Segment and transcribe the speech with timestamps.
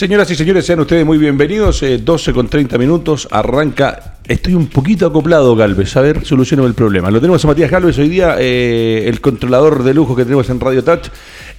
[0.00, 1.84] Señoras y señores, sean ustedes muy bienvenidos.
[2.02, 4.14] 12 eh, con 30 minutos, arranca.
[4.26, 5.94] Estoy un poquito acoplado, Galvez.
[5.94, 7.10] A ver, soluciono el problema.
[7.10, 10.58] Lo tenemos a Matías Galvez hoy día, eh, el controlador de lujo que tenemos en
[10.58, 11.08] Radio Touch.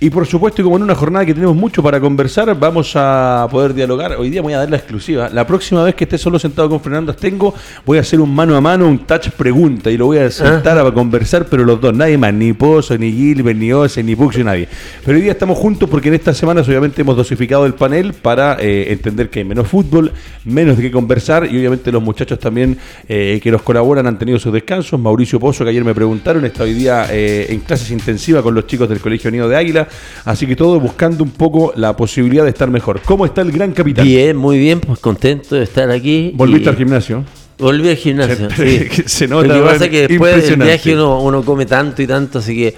[0.04, 3.48] Y por supuesto, y como en una jornada que tenemos mucho para conversar, vamos a
[3.52, 4.14] poder dialogar.
[4.14, 5.30] Hoy día voy a dar la exclusiva.
[5.30, 7.54] La próxima vez que esté solo sentado con Fernando Astengo,
[7.86, 9.92] voy a hacer un mano a mano, un touch pregunta.
[9.92, 13.12] Y lo voy a sentar a conversar, pero los dos, nadie más, ni Pozo, ni
[13.12, 14.68] Gilbert, ni Ose, ni Puxio, nadie.
[15.06, 18.58] Pero hoy día estamos juntos porque en estas semanas obviamente hemos dosificado el panel para
[18.60, 20.12] eh, entender que hay menos fútbol,
[20.46, 22.76] menos de qué conversar y obviamente los muchachos también
[23.08, 25.00] eh, que nos colaboran han tenido sus descansos.
[25.00, 28.66] Mauricio Pozo, que ayer me preguntaron, está hoy día eh, en clases intensivas con los
[28.66, 29.88] chicos del Colegio Unido de Águila.
[30.26, 33.02] Así que todo buscando un poco la posibilidad de estar mejor.
[33.02, 34.06] ¿Cómo está el gran capitán?
[34.06, 36.32] Bien, muy bien, pues contento de estar aquí.
[36.36, 37.24] ¿Volviste al gimnasio?
[37.62, 38.50] Volví al gimnasio.
[38.56, 39.04] Se, sí.
[39.06, 39.48] se nota.
[39.48, 42.76] Lo que pasa es que después del viaje uno, come tanto y tanto, así que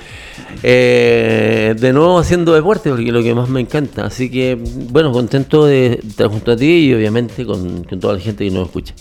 [0.62, 4.06] eh, de nuevo haciendo deporte, porque es lo que más me encanta.
[4.06, 4.58] Así que,
[4.92, 8.68] bueno, contento de estar junto a ti y obviamente con, toda la gente que nos
[8.68, 8.94] escucha.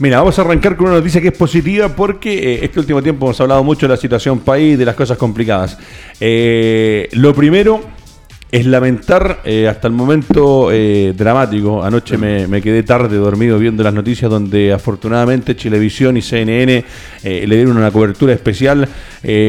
[0.00, 3.26] Mira, vamos a arrancar con una noticia que es positiva porque eh, este último tiempo
[3.26, 5.76] hemos hablado mucho de la situación país, de las cosas complicadas.
[6.20, 7.80] Eh, lo primero
[8.50, 11.84] es lamentar eh, hasta el momento eh, dramático.
[11.84, 16.84] Anoche me, quedé tarde dormido viendo las noticias donde afortunadamente Chilevisión y CNN
[17.24, 18.88] eh, le dieron una cobertura especial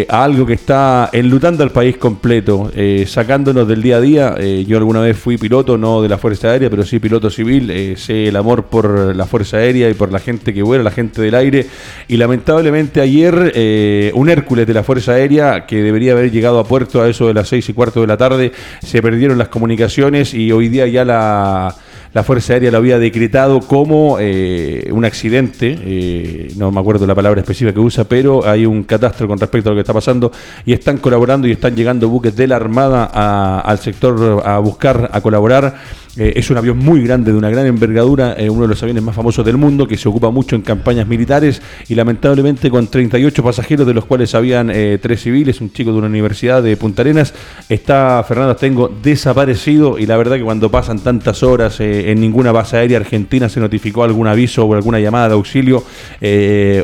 [0.10, 2.72] a algo que está enlutando al país completo,
[3.06, 4.36] sacándonos del día a día.
[4.66, 7.96] yo alguna vez fui piloto, no de la Fuerza Aérea, pero sí piloto civil.
[7.96, 11.22] sé el amor por la Fuerza Aérea y por la gente que vuela, la gente
[11.22, 11.68] del aire.
[12.08, 17.04] Y lamentablemente ayer un Hércules de la Fuerza Aérea que debería haber llegado a puerto
[17.04, 18.52] a eso de las seis y cuarto de la tarde
[18.90, 21.76] se perdieron las comunicaciones y hoy día ya la,
[22.24, 27.40] Fuerza Aérea lo había decretado como eh, un accidente, eh, no me acuerdo la palabra
[27.42, 30.32] específica que usa, pero hay un catastro con respecto a lo que está pasando
[30.66, 35.22] y están colaborando y están llegando buques de la Armada al sector a buscar, a
[35.22, 35.76] colaborar
[36.20, 39.02] eh, es un avión muy grande, de una gran envergadura, eh, uno de los aviones
[39.02, 43.42] más famosos del mundo, que se ocupa mucho en campañas militares y lamentablemente con 38
[43.42, 47.04] pasajeros, de los cuales habían eh, tres civiles, un chico de una universidad de Punta
[47.04, 47.34] Arenas,
[47.70, 52.76] está Fernando Tengo desaparecido y la verdad que cuando pasan tantas horas en ninguna base
[52.76, 55.86] aérea argentina se notificó algún aviso o alguna llamada de auxilio,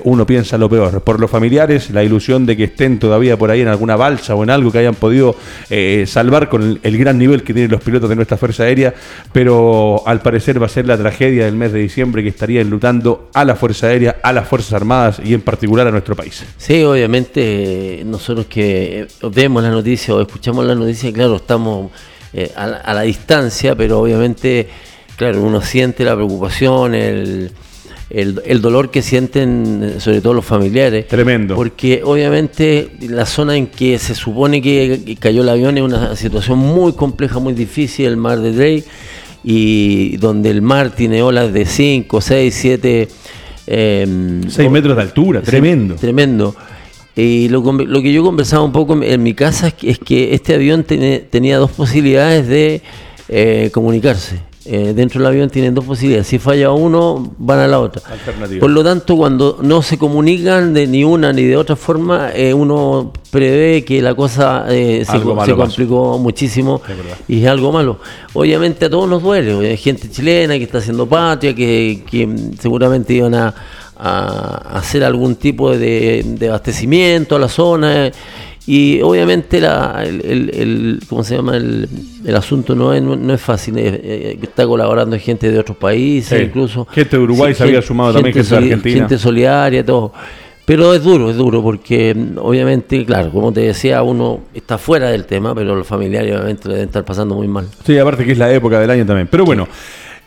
[0.04, 1.02] uno piensa lo peor.
[1.02, 4.44] Por los familiares, la ilusión de que estén todavía por ahí en alguna balsa o
[4.44, 5.36] en algo que hayan podido
[6.06, 8.94] salvar con el gran nivel que tienen los pilotos de nuestra Fuerza Aérea,
[9.32, 13.30] pero al parecer va a ser la tragedia del mes de diciembre que estaría enlutando
[13.34, 16.44] a la Fuerza Aérea, a las Fuerzas Armadas y en particular a nuestro país.
[16.58, 21.92] Sí, obviamente nosotros que vemos la noticia o escuchamos la noticia, claro, estamos
[22.34, 24.68] eh, a, la distancia, pero obviamente,
[25.16, 27.52] claro, uno siente la preocupación, el,
[28.10, 31.08] el, dolor que sienten sobre todo los familiares.
[31.08, 31.56] Tremendo.
[31.56, 36.60] Porque obviamente la zona en que se supone que cayó el avión es una situación
[36.60, 38.84] muy compleja, muy difícil, el mar de Drake,
[39.48, 43.08] y donde el mar tiene olas de 5, 6, 7...
[43.68, 45.96] 6 metros de altura, tremendo.
[45.96, 46.56] Tremendo.
[47.16, 50.84] Y lo, lo, que yo conversaba un poco en mi casa es que, este avión
[50.84, 52.82] tenía dos posibilidades de
[53.30, 54.40] eh, comunicarse.
[54.68, 56.26] Eh, dentro del avión tienen dos posibilidades.
[56.26, 58.02] Si falla uno, van a la otra.
[58.60, 62.52] Por lo tanto, cuando no se comunican de ni una ni de otra forma, eh,
[62.52, 66.82] uno prevé que la cosa eh, se, complicó muchísimo
[67.28, 68.00] y es algo malo.
[68.34, 69.70] Obviamente a todos nos duele.
[69.70, 72.28] Hay gente chilena que está haciendo patria, que,
[72.60, 73.54] seguramente iban a,
[73.98, 78.12] hacer algún tipo de, de abastecimiento a la zona
[78.68, 81.56] y obviamente la, el, el, ¿cómo se llama?
[81.56, 81.88] El,
[82.26, 86.86] el asunto no es, no es fácil, eh, está colaborando gente de otros países, incluso.
[86.92, 89.00] Gente de Uruguay se había sumado también, gente de Argentina.
[89.00, 90.12] Gente solidaria, todo.
[90.66, 95.10] Pero es duro, es duro, porque mm, obviamente, claro, como te decía, uno está fuera
[95.10, 97.68] del tema, pero los familiares obviamente le deben estar pasando muy mal.
[97.86, 99.28] Sí, aparte que es la época del año también.
[99.30, 99.68] Pero bueno.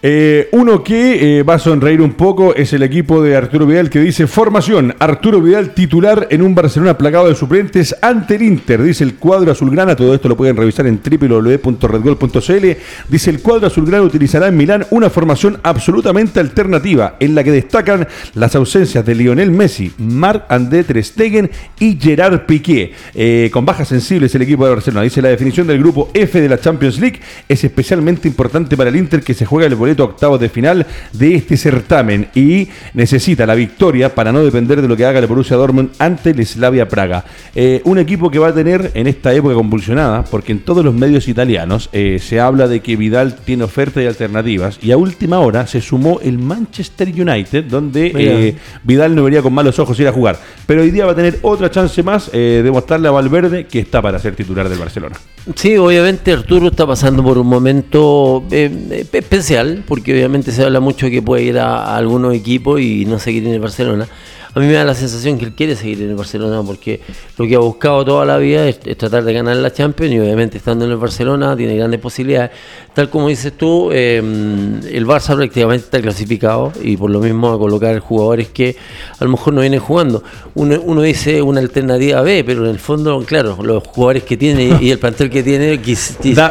[0.01, 3.91] Eh, uno que eh, va a sonreír un poco es el equipo de Arturo Vidal
[3.91, 8.81] que dice formación, Arturo Vidal titular en un Barcelona plagado de suplentes ante el Inter,
[8.81, 12.67] dice el cuadro azulgrana, todo esto lo pueden revisar en www.redgol.cl,
[13.09, 18.07] dice el cuadro azulgrana utilizará en Milán una formación absolutamente alternativa en la que destacan
[18.35, 22.93] las ausencias de Lionel Messi, Marc André Ter Stegen y Gerard Piqué.
[23.17, 26.49] Eh, con bajas sensibles el equipo de Barcelona, dice la definición del grupo F de
[26.49, 27.19] la Champions League
[27.49, 31.35] es especialmente importante para el Inter que se juega el boleto octavos de final de
[31.35, 35.57] este certamen y necesita la victoria para no depender de lo que haga el Borussia
[35.57, 37.25] Dortmund ante el Slavia Praga.
[37.55, 40.93] Eh, un equipo que va a tener en esta época convulsionada, porque en todos los
[40.93, 45.41] medios italianos eh, se habla de que Vidal tiene ofertas y alternativas y a última
[45.41, 50.09] hora se sumó el Manchester United, donde eh, Vidal no vería con malos ojos ir
[50.09, 50.39] a jugar.
[50.67, 54.03] Pero hoy día va a tener otra chance más de mostrarle a Valverde que está
[54.03, 55.17] para ser titular del Barcelona.
[55.55, 61.23] Sí, obviamente Arturo está pasando por un momento especial, porque obviamente se habla mucho que
[61.23, 64.09] puede ir a, algunos equipos y no seguir en el Barcelona.
[64.55, 67.01] A mí me da la sensación que él quiere seguir en el Barcelona porque
[67.37, 70.57] lo que ha buscado toda la vida es, tratar de ganar la Champions y obviamente
[70.57, 72.51] estando en el Barcelona tiene grandes posibilidades.
[72.95, 77.59] Tal como dices tú, em, el Barça prácticamente está clasificado y por lo mismo a
[77.59, 78.75] colocar jugadores que
[79.19, 80.25] a lo mejor no vienen jugando.
[80.55, 84.79] Uno, uno dice una alternativa B, pero en el fondo, claro, los jugadores que tiene
[84.81, 85.79] y el plantel que tiene...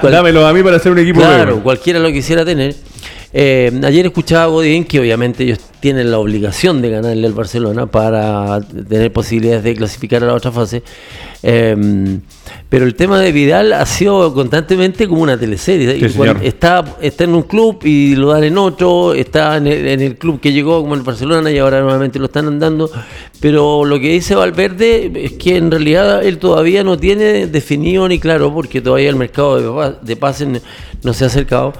[0.09, 2.75] dámelo a mí para hacer un equipo Claro, cualquiera lo quisiera tener.
[3.33, 7.85] Eh, ayer escuchaba a Godín que obviamente ellos tienen la obligación de ganarle al Barcelona
[7.85, 10.81] para tener posibilidades de clasificar a la otra fase.
[11.43, 12.21] Em,
[12.69, 15.99] pero el tema de Vidal ha sido constantemente como una teleserie.
[16.41, 20.51] está, está en un club y lo dan en otro, está en el, club que
[20.51, 22.89] llegó como el Barcelona y ahora nuevamente lo están andando.
[23.39, 28.19] Pero lo que dice Valverde es que en realidad él todavía no tiene definido ni
[28.19, 30.47] claro, porque todavía el mercado de, de pases
[31.03, 31.73] no se ha acercado.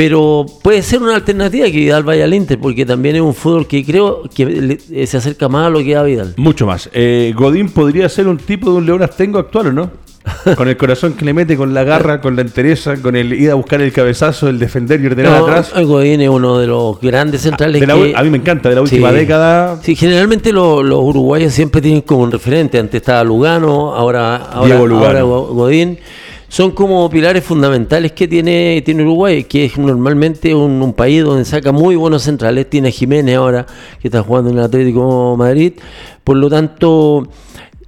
[0.00, 3.66] Pero puede ser una alternativa que Vidal vaya al Inter, porque también es un fútbol
[3.66, 6.32] que creo que eh, se acerca más a lo que da Vidal.
[6.38, 6.88] Mucho más.
[6.94, 9.90] Eh, Godín podría ser un tipo de un León Astengo actual, ¿o no?
[10.56, 13.50] con el corazón que le mete, con la garra, con la entereza, con el ir
[13.50, 15.74] a buscar el cabezazo, el defender y ordenar atrás.
[15.74, 17.86] Godín es uno de los grandes centrales.
[17.86, 19.80] a mí me encanta, de la última década.
[19.82, 22.78] Sí, generalmente los uruguayos siempre tienen como un referente.
[22.78, 25.98] Antes estaba Lugano, ahora, ahora, ahora Godín
[26.50, 31.70] son como pilares fundamentales que tiene, tiene Uruguay, que es normalmente un, país donde saca
[31.70, 32.68] muy buenos centrales.
[32.68, 33.66] Tiene Jiménez ahora,
[34.02, 35.74] que está jugando en el Atlético Madrid.
[36.24, 37.28] Por lo tanto,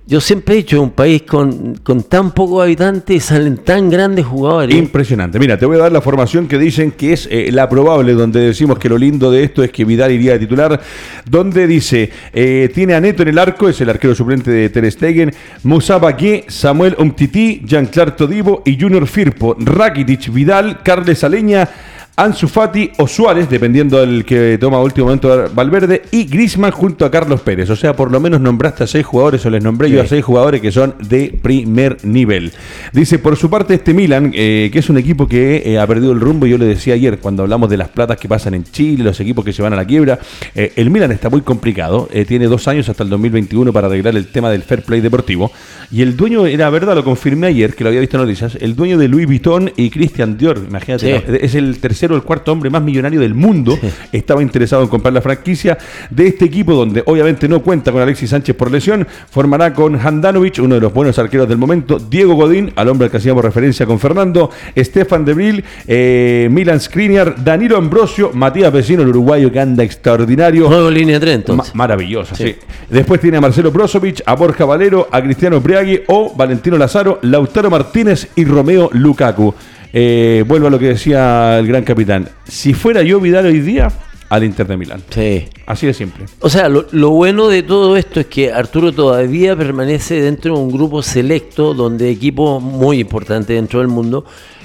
[0.05, 4.75] yo siempre he dicho, un país con, tan pocos habitantes salen tan grandes jugadores.
[4.75, 5.39] Impresionante.
[5.39, 8.41] Mira, te voy a dar la formación que dicen que es eh, la probable, donde
[8.41, 10.81] decimos que lo lindo de esto es que Vidal iría a titular,
[11.25, 14.91] donde dice, eh, tiene a Neto en el arco, es el arquero suplente de Ter
[14.91, 15.33] Stegen,
[15.63, 16.01] Moussa
[16.49, 21.69] Samuel Umtiti, Jean-Claire Todibo y Junior Firpo, Rakitic, Vidal, Carles Aleña,
[22.15, 27.11] Ansu Fati o Suárez, dependiendo del que toma último momento Valverde, y Grisman junto a
[27.11, 27.71] Carlos Pérez.
[27.71, 30.23] O sea, por lo menos nombraste a seis jugadores, o les nombré yo a seis
[30.23, 32.53] jugadores que son de primer nivel.
[32.93, 36.13] Dice, por su parte, este Milan, eh, que es un equipo que eh, ha perdido
[36.13, 39.05] el rumbo, yo le decía ayer, cuando hablamos de las platas que pasan en Chile,
[39.05, 40.19] los equipos que se van a la quiebra,
[40.55, 44.27] eh, el Milan está muy complicado, tiene dos años hasta el 2021 para arreglar el
[44.27, 45.51] tema del fair play deportivo,
[45.91, 48.77] y el dueño, era verdad, lo confirmé ayer, que lo había visto en noticias, el
[48.77, 52.83] dueño de Louis Vuitton y Christian Dior, imagínate, es el tercer el cuarto hombre más
[52.83, 53.79] millonario del mundo,
[54.13, 55.79] estaba interesado en comprar la franquicia
[56.11, 60.59] de este equipo, donde obviamente no cuenta con Alexis Sánchez por lesión, formará con Handanovic,
[60.59, 63.87] uno de los buenos arqueros del momento, Diego Godín, al hombre al que hacíamos referencia
[63.87, 69.85] con Fernando, Stefan Debril, eh, Milan Skriniar, Danilo Ambrosio, Matías Vecino, el uruguayo que anda
[69.85, 70.69] extraordinario.
[70.69, 71.45] Nuevo línea de tren,
[71.75, 72.57] maravillosa, sí.
[72.89, 77.71] Después tiene a Marcelo Brozovic, a Borja Valero, a Cristiano Briagui o Valentino Lazaro, Lautaro
[77.71, 79.55] Martínez y Romeo Lukaku.
[79.93, 82.29] Eh, vuelvo a lo que decía el gran capitán.
[82.45, 83.93] Si fuera yo Vidal hoy día,
[84.33, 85.03] al Inter de Milán.
[85.11, 85.45] Sí.
[85.67, 86.25] Así de simple.
[86.41, 90.73] O sea, lo, bueno de todo esto es que Arturo todavía permanece dentro de un
[90.73, 94.25] grupo selecto donde equipos muy importantes dentro del mundo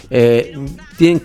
[0.10, 0.56] eh,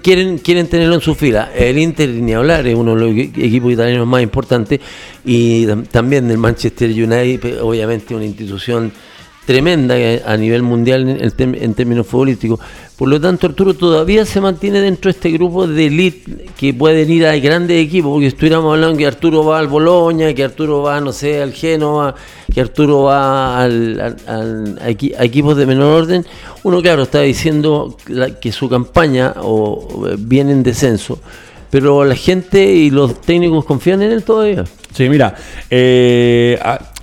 [0.02, 1.52] quieren, quieren tenerlo en su fila.
[1.54, 4.80] El Inter, ni hablar, es uno de los equipos italianos más importantes
[5.24, 8.90] y también el Manchester United, obviamente una institución
[9.46, 12.60] tremenda a nivel mundial en, términos futbolísticos.
[12.96, 17.10] Por lo tanto, Arturo todavía se mantiene dentro de este grupo de elite que pueden
[17.10, 21.00] ir a grandes equipos, porque estuviéramos hablando que Arturo va al Boloña, que Arturo va,
[21.00, 22.14] no sé, al Genoa,
[22.52, 26.24] que Arturo va al, a, equipos de menor orden,
[26.62, 27.96] uno, claro, está diciendo
[28.40, 31.18] que su campaña o, viene en descenso,
[31.70, 34.64] pero la gente y los técnicos confían en él todavía.
[34.94, 35.34] Sí, mira,
[35.70, 36.58] eh,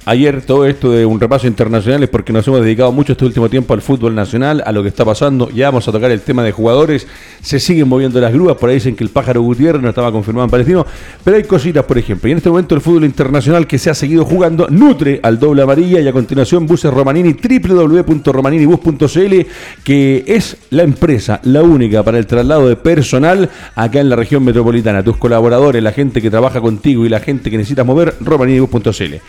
[0.09, 3.47] ayer todo esto de un repaso internacional es porque nos hemos dedicado mucho este último
[3.47, 5.51] tiempo al fútbol nacional, a lo que está pasando.
[5.51, 7.05] Ya vamos a tocar el tema de jugadores.
[7.43, 10.45] Se siguen moviendo las grúas, por ahí dicen que el pájaro Gutiérrez no estaba confirmado
[10.45, 10.83] en Palestino.
[11.23, 12.27] Pero hay cositas, por ejemplo.
[12.27, 15.61] Y en este momento el fútbol internacional que se ha seguido jugando nutre al doble
[15.61, 19.35] amarilla y a continuación buses Romanini, www.romaninibus.cl,
[19.83, 24.43] que es la empresa, la única para el traslado de personal acá en la región
[24.43, 25.03] metropolitana.
[25.03, 29.19] Tus colaboradores, la gente que trabaja contigo y la gente que necesitas mover, romaninibus.cl.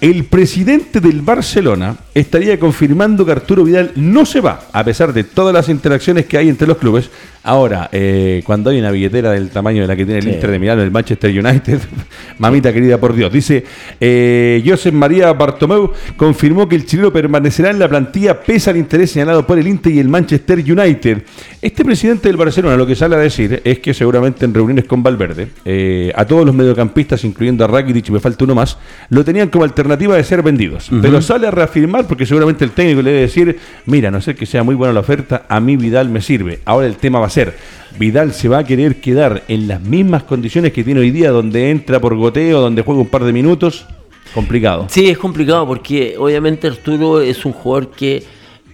[0.00, 5.24] El presidente del Barcelona estaría confirmando que Arturo Vidal no se va, a pesar de
[5.24, 7.10] todas las interacciones que hay entre los clubes.
[7.42, 10.58] Ahora, eh, cuando hay una billetera del tamaño de la que tiene el Inter de
[10.58, 11.80] Milán, el Manchester United,
[12.38, 13.64] mamita querida por Dios, dice
[13.98, 19.12] eh, Josep María Bartomeu confirmó que el chileno permanecerá en la plantilla pese al interés
[19.12, 21.22] señalado por el Inter y el Manchester United.
[21.62, 25.02] Este presidente del Barcelona lo que sale a decir es que seguramente en reuniones con
[25.02, 28.76] Valverde, eh, a todos los mediocampistas, incluyendo a Rakitic, y me falta uno más,
[29.08, 30.90] lo tenían como alternativa de ser vendidos.
[31.00, 34.44] Pero sale a reafirmar porque seguramente el técnico le debe decir, mira, no sé que
[34.44, 36.60] sea muy buena la oferta, a mí Vidal me sirve.
[36.66, 37.54] Ahora el tema va a ser,
[37.98, 41.70] Vidal se va a querer quedar en las mismas condiciones que tiene hoy día, donde
[41.70, 43.86] entra por goteo, donde juega un par de minutos.
[44.34, 44.86] Complicado.
[44.88, 48.22] Sí, es complicado porque obviamente Arturo es un jugador que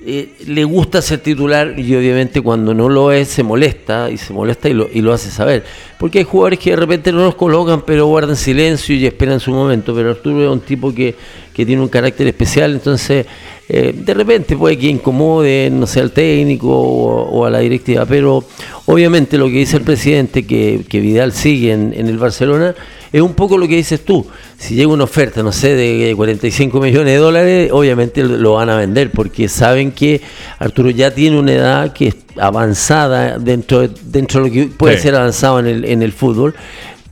[0.04, 4.32] eh, le gusta ser titular y obviamente cuando no lo es se molesta y se
[4.32, 5.64] molesta y lo, y lo hace saber.
[5.98, 9.50] Porque hay jugadores que de repente no los colocan pero guardan silencio y esperan su
[9.50, 9.94] momento.
[9.94, 11.14] Pero Arturo es un tipo que,
[11.56, 13.24] que tiene un carácter especial, entonces
[13.66, 18.44] eh, de repente puede que incomode, no sé, al técnico o, a la directiva, pero
[18.84, 22.74] obviamente lo que dice el presidente, que, que Vidal sigue en, en, el Barcelona,
[23.10, 24.26] es un poco lo que dices tú.
[24.58, 28.76] Si llega una oferta, no sé, de 45 millones de dólares, obviamente lo van a
[28.76, 30.20] vender, porque saben que
[30.58, 35.04] Arturo ya tiene una edad que es avanzada dentro, dentro de lo que puede Sí.
[35.04, 36.54] ser avanzado en el, en el fútbol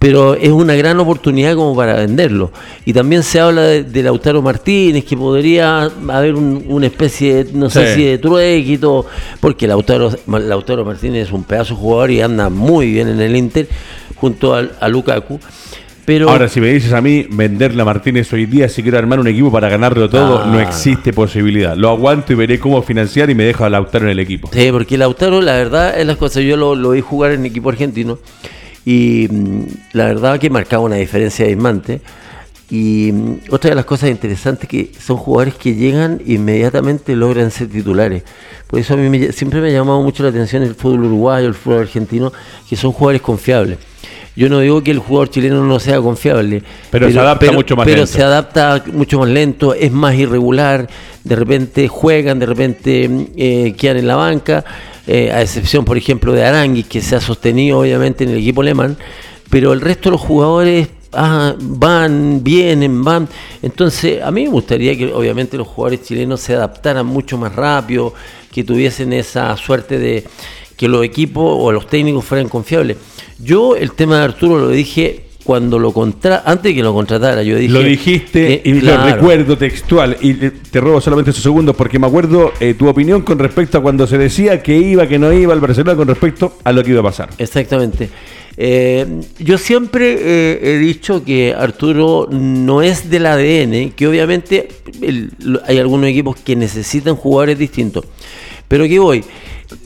[0.05, 2.53] pero es una gran oportunidad como para venderlo.
[2.85, 7.53] Y también se habla de, de Lautaro Martínez, que podría haber un- una especie, de,
[7.55, 7.95] no sé Sí.
[7.95, 9.07] si de trueque y todo,
[9.41, 13.35] porque Lautaro, Lautaro Martínez es un pedazo de jugador y anda muy bien en el
[13.35, 13.67] Inter,
[14.17, 15.41] junto al- a, Lukaku.
[16.05, 19.19] Pero Ahora, si me dices a mí venderle a Martínez hoy día, si quiero armar
[19.21, 20.47] un equipo para ganarlo todo, Ah.
[20.53, 21.75] no existe posibilidad.
[21.79, 24.51] Lo aguanto y veré cómo financiar y me dejo a Lautaro en el equipo.
[24.53, 26.43] Sí, porque Lautaro, la verdad, es las cosas.
[26.45, 28.19] Yo lo, lo vi jugar en equipo argentino
[28.85, 29.61] y mm,
[29.93, 32.01] la verdad que marcaba una diferencia abismante.
[32.71, 37.51] Y mm, otra de las cosas interesantes que son jugadores que llegan e inmediatamente logran
[37.51, 38.23] ser titulares.
[38.67, 41.47] Por eso a mí me- siempre me ha llamado mucho la atención el fútbol uruguayo,
[41.47, 42.33] el fútbol argentino,
[42.69, 43.79] que son jugadores confiables.
[44.37, 47.85] Yo no digo que el jugador chileno no sea confiable, Pero se adapta mucho más
[47.85, 48.13] pero lento.
[48.13, 50.89] se adapta mucho más lento, es más irregular,
[51.23, 54.65] de repente juegan, de repente mm, eh, quedan en la banca,
[55.07, 58.63] eh, a excepción, por ejemplo, de Aranguis, que se ha sostenido obviamente en el equipo
[58.63, 58.97] alemán,
[59.51, 63.29] pero el resto de los jugadores ah, van, vienen, van.
[63.63, 68.15] Entonces, a mí me gustaría que obviamente los jugadores chilenos se adaptaran mucho más rápido,
[68.51, 70.25] que tuviesen esa suerte de
[70.77, 72.97] que los equipos o los técnicos fueran confiables.
[73.39, 77.43] Yo el tema de Arturo lo dije cuando lo contra antes de que lo contratara,
[77.43, 80.17] yo dije Lo dijiste eh, y lo recuerdo textual.
[80.23, 83.83] Y te robo solamente esos segundos porque me acuerdo eh, tu opinión con respecto a
[83.83, 86.91] cuando se decía que iba, que no iba al Barcelona con respecto a lo que
[86.91, 87.29] iba a pasar.
[87.39, 88.09] Exactamente.
[88.57, 89.05] Eh,
[89.39, 94.69] yo siempre eh, he dicho que Arturo no es del ADN, que obviamente
[95.03, 95.31] el-
[95.67, 98.05] hay algunos equipos que necesitan jugadores distintos.
[98.69, 99.25] Pero que voy,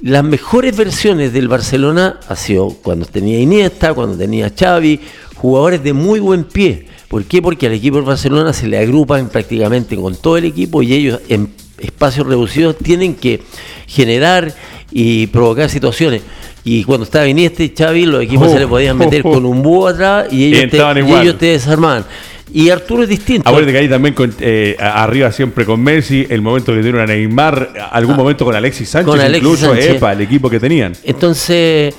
[0.03, 5.01] las mejores versiones del Barcelona ha sido cuando tenía Iniesta, cuando tenía Xavi,
[5.35, 6.87] jugadores de muy buen pie.
[7.09, 7.41] ¿Por qué?
[7.41, 11.21] Porque al equipo del Barcelona se le agrupan prácticamente con todo el equipo y ellos
[11.29, 13.41] en espacios reducidos tienen que
[13.87, 14.55] generar
[14.91, 16.23] y provocar situaciones.
[16.65, 19.33] Y cuando estaba Iniesta y Xavi, los equipos Oh, se le podían meter oh, oh.
[19.35, 22.05] con un búho atrás y ellos, te, y ellos te desarmaban.
[22.53, 23.49] Y Arturo es distinto.
[23.49, 27.07] Acuérdate que ahí también con, eh, arriba siempre con Messi, el momento que tuvieron a
[27.07, 29.11] Neymar, algún momento con Alexis Sánchez, Ah.
[29.17, 29.97] Con Alexis incluso, Sánchez.
[29.97, 30.93] epa, el equipo que tenían.
[31.05, 31.95] Entonces,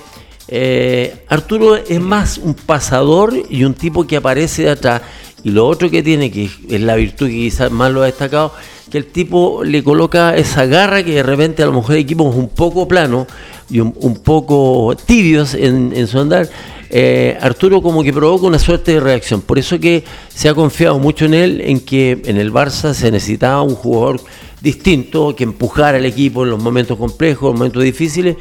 [0.47, 5.01] eh, Arturo es más un pasador y un tipo que aparece de atrás.
[5.43, 8.53] Y lo otro que tiene, que es la virtud que quizás más lo ha destacado,
[8.89, 12.49] que el tipo le coloca esa garra que de repente a lo mejor equipos un
[12.49, 13.27] poco planos
[13.69, 16.49] y un, poco tibios en, en su andar.
[16.89, 19.41] eh, Arturo como que provoca una suerte de reacción.
[19.41, 23.11] Por eso que se ha confiado mucho en él, en que en el Barça se
[23.11, 24.21] necesitaba un jugador
[24.61, 28.35] distinto, que empujara al equipo en los momentos complejos, en los momentos difíciles,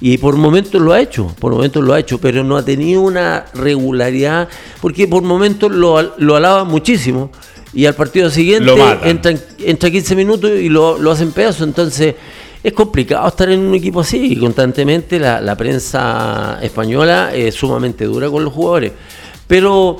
[0.00, 3.00] y por momentos lo ha hecho, por momentos lo ha hecho, pero no ha tenido
[3.00, 4.48] una regularidad,
[4.80, 7.30] porque por momentos lo, lo alaba muchísimo,
[7.72, 12.14] y al partido siguiente entra, entra 15 minutos y lo, lo hacen pedazos, entonces
[12.62, 18.04] es complicado estar en un equipo así, y constantemente la, la prensa española es sumamente
[18.04, 18.92] dura con los jugadores.
[19.46, 19.98] Pero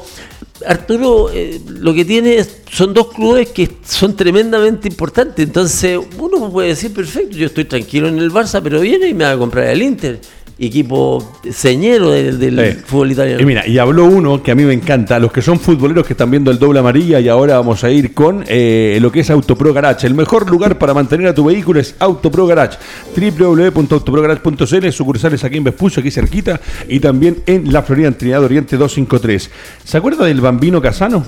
[0.67, 5.45] Arturo eh, lo que tiene son dos clubes que son tremendamente importantes.
[5.47, 9.25] Entonces, uno puede decir, perfecto, yo estoy tranquilo en el Barça, pero viene y me
[9.25, 10.21] va a comprar el Inter,
[10.59, 13.43] equipo señero del, del fútbol italiano.
[13.43, 16.13] Y mira, y habló uno que a mí me encanta, los que son futboleros que
[16.13, 19.31] están viendo el doble amarilla y ahora vamos a ir con eh, lo que es
[19.31, 20.07] Autopro Garage.
[20.07, 22.79] El mejor lugar para mantener a tu vehículo es Autopro Garage.
[23.17, 28.77] www.autoprogarage.cl, sucursales aquí en Vespucio, aquí cerquita, y también en La Florida, en Trinidad Oriente
[28.77, 29.51] 253.
[29.85, 31.27] ¿Se acuerda del Bambino Casano?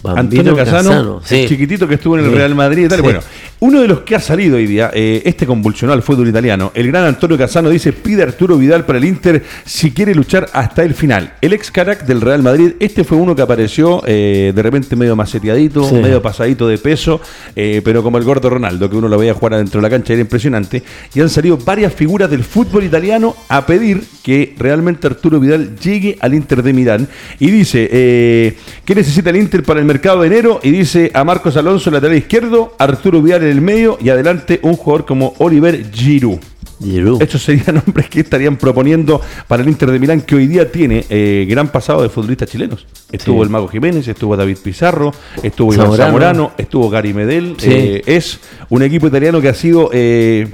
[0.00, 1.34] Bambino Antonio Casano, Casano, sí.
[1.40, 2.36] el chiquitito que estuvo en el Sí.
[2.36, 2.98] Real Madrid y tal.
[2.98, 3.02] Sí.
[3.02, 3.20] Bueno,
[3.60, 6.86] uno de los que ha salido hoy día, eh, este convulsionó al fútbol italiano, el
[6.88, 10.82] gran Antonio Casano dice, pide a Arturo Vidal para el Inter si quiere luchar hasta
[10.84, 11.32] el final.
[11.40, 15.16] El ex carac del Real Madrid, este fue uno que apareció eh, de repente medio
[15.16, 15.94] maceteadito, Sí.
[15.96, 17.20] medio pasadito de peso,
[17.56, 20.12] eh, pero como el gordo Ronaldo, que uno lo veía jugar adentro de la cancha,
[20.12, 20.82] era impresionante.
[21.14, 26.16] Y han salido varias figuras del fútbol italiano a pedir que realmente Arturo Vidal llegue
[26.20, 27.08] al Inter de Milán.
[27.40, 30.60] Y dice, eh, ¿qué necesita el Inter para el mercado de enero?
[30.62, 34.74] Y dice a Marcos Alonso, lateral izquierdo, Arturo Vidal en el medio y adelante un
[34.76, 36.38] jugador como Oliver Giroud.
[36.80, 37.20] Giroud.
[37.20, 41.04] Estos serían nombres que estarían proponiendo para el Inter de Milán, que hoy día tiene
[41.10, 42.86] eh, gran pasado de futbolistas chilenos.
[43.10, 43.42] Estuvo Sí.
[43.42, 45.12] el Mago Jiménez, estuvo David Pizarro,
[45.42, 46.06] estuvo Iván Zamorano.
[46.06, 47.56] Zamorano, estuvo Gary Medel.
[47.58, 47.68] Sí.
[47.70, 48.38] Eh, es
[48.68, 50.46] un equipo italiano que ha sido eh,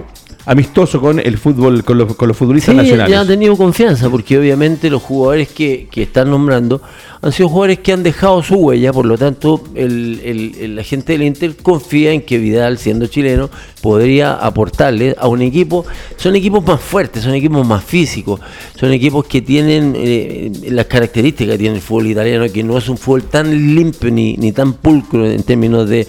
[0.46, 3.10] amistoso con el fútbol, con los, con los futbolistas Sí, nacionales.
[3.10, 6.82] ya han tenido confianza, porque obviamente los jugadores que, que están nombrando
[7.22, 10.82] han sido jugadores que han dejado su huella, por lo tanto el, el- el- la
[10.82, 13.48] gente del Inter confía en que Vidal, siendo chileno,
[13.80, 15.86] podría aportarle a un equipo,
[16.16, 18.40] son equipos más fuertes, son equipos más físicos,
[18.78, 22.88] son equipos que tienen eh, las características que tiene el fútbol italiano, que no es
[22.90, 26.06] un fútbol tan limpio ni, ni tan pulcro en términos de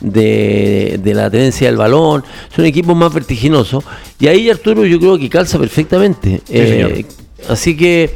[0.00, 2.24] de, de la tenencia del balón,
[2.54, 3.84] son equipos más vertiginosos.
[4.20, 6.40] Y ahí Arturo yo creo que calza perfectamente.
[6.48, 7.04] Eh,
[7.48, 8.14] así que,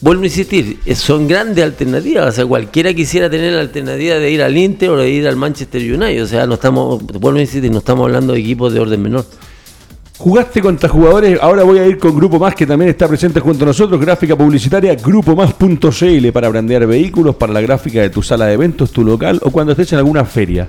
[0.00, 2.28] vuelvo a insistir, eh, son grandes alternativas.
[2.28, 5.36] O sea, cualquiera quisiera tener la alternativa de ir al Inter o de ir al
[5.36, 6.22] Manchester United.
[6.22, 9.24] O sea, no estamos, vuelvo a insistir, no estamos hablando de equipos de orden menor.
[10.16, 13.64] Jugaste contra jugadores, ahora voy a ir con Grupo Más que también está presente junto
[13.64, 18.54] a nosotros, gráfica publicitaria grupomás.cl para brandear vehículos, para la gráfica de tu sala de
[18.54, 20.68] eventos, tu local o cuando estés en alguna feria.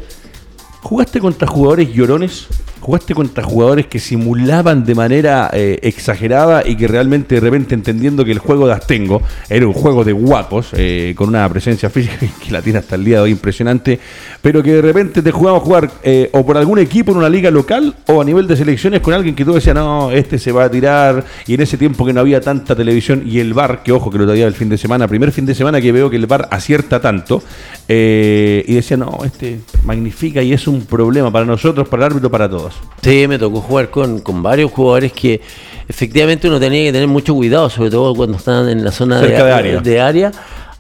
[0.85, 2.45] ¿Jugaste contra jugadores llorones?
[2.85, 8.23] ¿Jugaste contra jugadores que simulaban de manera eh, exagerada y que realmente de repente entendiendo
[8.23, 12.15] que el juego de Astengo era un juego de guapos, eh, con una presencia física
[12.45, 13.99] que la tiene hasta el día de hoy impresionante,
[14.39, 17.27] pero que de repente te jugaba a jugar eh, o por algún equipo en una
[17.27, 20.51] liga local o a nivel de selecciones con alguien que tú decías, no, este se
[20.51, 23.81] va a tirar, y en ese tiempo que no había tanta televisión y el bar,
[23.81, 26.11] que ojo que lo traía el fin de semana, primer fin de semana que veo
[26.11, 27.41] que el bar acierta tanto,
[27.87, 32.29] eh, y decía, no, este magnifica y es un problema para nosotros, para el árbitro,
[32.29, 32.74] para todos.
[33.01, 35.39] Sí, me tocó jugar con, con varios jugadores que
[35.87, 39.37] efectivamente uno tenía que tener mucho cuidado, sobre todo cuando estaban en la zona de
[39.37, 39.79] área.
[39.79, 40.31] de área.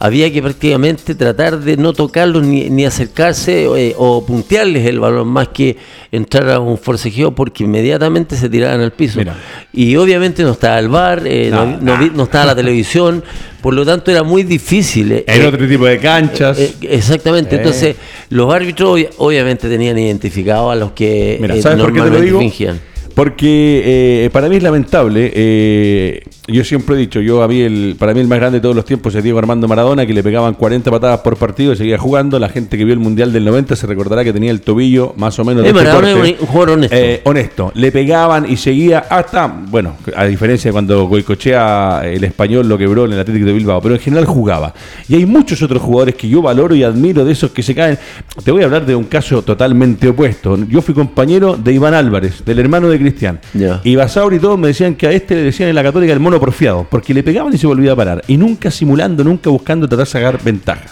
[0.05, 5.27] Había que prácticamente tratar de no tocarlos ni, ni acercarse eh, o puntearles el balón
[5.29, 5.77] más que
[6.11, 9.17] entrar a un forcejeo porque inmediatamente se tiraban al piso.
[9.19, 9.35] Mira.
[9.73, 13.23] Y obviamente no estaba el bar, eh, no, No, no estaba la televisión,
[13.61, 15.11] por lo tanto era muy difícil.
[15.11, 16.57] eh, En eh, otro tipo de canchas.
[16.81, 17.95] exactamente, entonces
[18.29, 22.11] los árbitros obvi- obviamente tenían identificado a los que Mira, ¿sabes por qué te lo
[22.11, 22.39] normalmente digo?
[22.39, 22.79] fingían.
[23.15, 25.31] Porque eh, para mí es lamentable.
[25.33, 28.61] eh, yo siempre he dicho, yo a mí el, para mí el más grande de
[28.61, 31.75] todos los tiempos es Diego Armando Maradona, que le pegaban 40 patadas por partido y
[31.75, 32.37] seguía jugando.
[32.37, 35.39] La gente que vio el Mundial del 90 se recordará que tenía el tobillo más
[35.39, 36.29] o menos de Eh, este Maradona corte.
[36.29, 36.95] es un jugador honesto.
[36.95, 37.71] Eh, honesto.
[37.73, 43.05] Le pegaban y seguía hasta, bueno, a diferencia de cuando Goicochea el español lo quebró
[43.05, 44.73] en el Atlético de Bilbao, pero en general jugaba.
[45.07, 47.97] Y hay muchos otros jugadores que yo valoro y admiro de esos que se caen.
[48.43, 50.59] Te voy a hablar de un caso totalmente opuesto.
[50.69, 53.39] Yo fui compañero de Iván Álvarez, del hermano de Cristian.
[53.83, 56.19] Y Basauri y todos me decían que a este le decían en la Católica el
[56.19, 58.23] mono porfiado, porque le pegaban y se volvía a parar.
[58.27, 60.85] Y nunca simulando, nunca buscando tratar de sacar ventaja.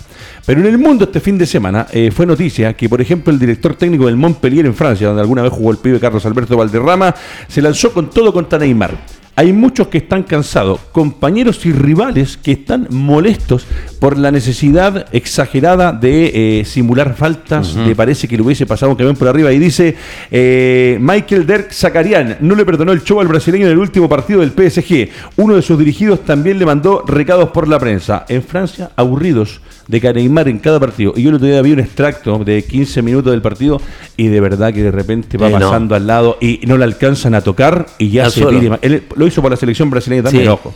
[0.46, 3.40] Pero en el mundo este fin de semana eh, fue noticia que, por ejemplo, el
[3.40, 7.16] director técnico del Montpellier en Francia, donde alguna vez jugó el pibe Carlos Alberto Valderrama,
[7.48, 9.23] se lanzó con todo contra Neymar.
[9.36, 13.66] Hay muchos que están cansados, compañeros y rivales que están molestos
[14.00, 17.74] por la necesidad exagerada de eh, simular faltas.
[17.74, 19.52] Le parece que le hubiese pasado un camión por arriba.
[19.52, 19.96] Y dice
[20.30, 24.42] eh, Michael Dirk Zakarian, no le perdonó el show al brasileño en el último partido
[24.42, 25.10] del PSG.
[25.38, 28.26] Uno de sus dirigidos también le mandó recados por la prensa.
[28.30, 31.14] En Francia, aburridos de que Neymar en cada partido.
[31.16, 33.82] Y yo el otro día vi un extracto de 15 minutos del partido
[34.18, 35.60] y de verdad que de repente va Eh, no.
[35.60, 38.80] pasando al lado y no le alcanzan a tocar y ya Al se tira.
[38.82, 40.50] Él lo hizo por la selección brasileña también, Sí.
[40.50, 40.74] ojo.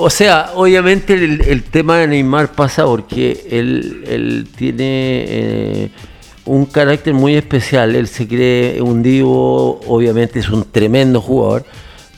[0.00, 5.90] O sea, obviamente el, el tema de Neymar pasa porque él, él tiene eh,
[6.44, 7.96] un carácter muy especial.
[7.96, 11.64] Él se cree un divo, obviamente es un tremendo jugador,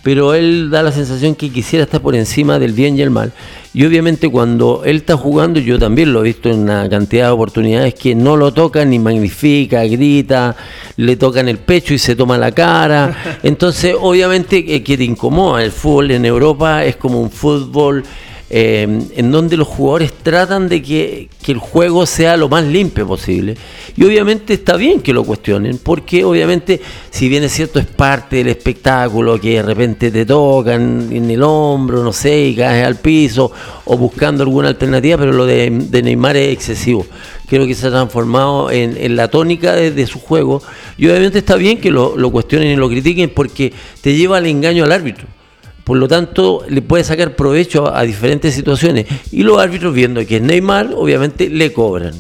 [0.03, 3.33] pero él da la sensación que quisiera estar por encima del bien y el mal.
[3.73, 7.33] Y obviamente cuando él está jugando, yo también lo he visto en una cantidad de
[7.33, 10.57] oportunidades que no lo tocan ni magnifica, grita,
[10.97, 13.39] le tocan el pecho y se toma la cara.
[13.43, 15.63] Entonces, obviamente eh, que te incomoda.
[15.63, 18.03] El fútbol en Europa es como un fútbol
[18.53, 18.83] eh,
[19.15, 23.57] en donde los jugadores tratan de que, el juego sea lo más limpio posible.
[23.97, 28.37] Y obviamente está bien que lo cuestionen, porque obviamente, si bien es cierto, es parte
[28.37, 32.97] del espectáculo, que de repente te tocan en el hombro, no sé, y caes al
[32.97, 33.51] piso,
[33.85, 37.05] o buscando alguna alternativa, pero lo de, Neymar es excesivo.
[37.49, 40.63] Creo que se ha transformado en, la tónica de, su juego.
[40.97, 44.47] Y obviamente está bien que lo, lo cuestionen y lo critiquen, porque te lleva al
[44.47, 45.27] engaño al árbitro.
[45.85, 49.07] Por lo tanto, le puede sacar provecho a, diferentes situaciones.
[49.33, 52.15] Y los árbitros, viendo que es Neymar, obviamente le cobran.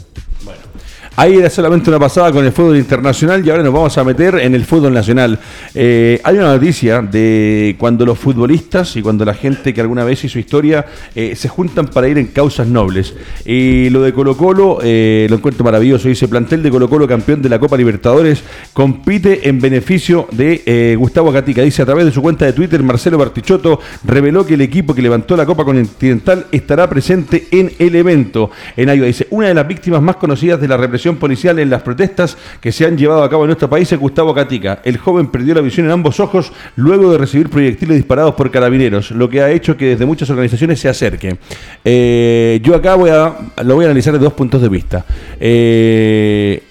[1.20, 4.36] Ahí era solamente una pasada con el fútbol internacional y ahora nos vamos a meter
[4.36, 5.38] en el fútbol nacional.
[5.74, 10.24] Eh, hay una noticia de cuando los futbolistas y cuando la gente que alguna vez
[10.24, 13.12] hizo historia eh, se juntan para ir en causas nobles.
[13.44, 16.08] Y lo de Colo Colo eh, lo encuentro maravilloso.
[16.08, 21.30] Dice, plantel de Colo Colo campeón de la Copa Libertadores compite en beneficio de Gustavo
[21.32, 21.60] Gatica.
[21.60, 25.02] Dice, a través de su cuenta de Twitter, Marcelo Bartichotto reveló que el equipo que
[25.02, 28.50] levantó la Copa Continental estará presente en el evento.
[28.74, 31.82] En Ayuda dice, una de las víctimas más conocidas de la represión policial en las
[31.82, 34.80] protestas que se han llevado a cabo en nuestro país es Gustavo Catica.
[34.84, 39.10] El joven perdió la visión en ambos ojos luego de recibir proyectiles disparados por carabineros,
[39.10, 41.36] lo que ha hecho que desde muchas organizaciones se acerque.
[41.84, 45.04] Eh, yo acá voy a, lo voy a analizar desde dos puntos de vista.
[45.38, 46.62] Eh,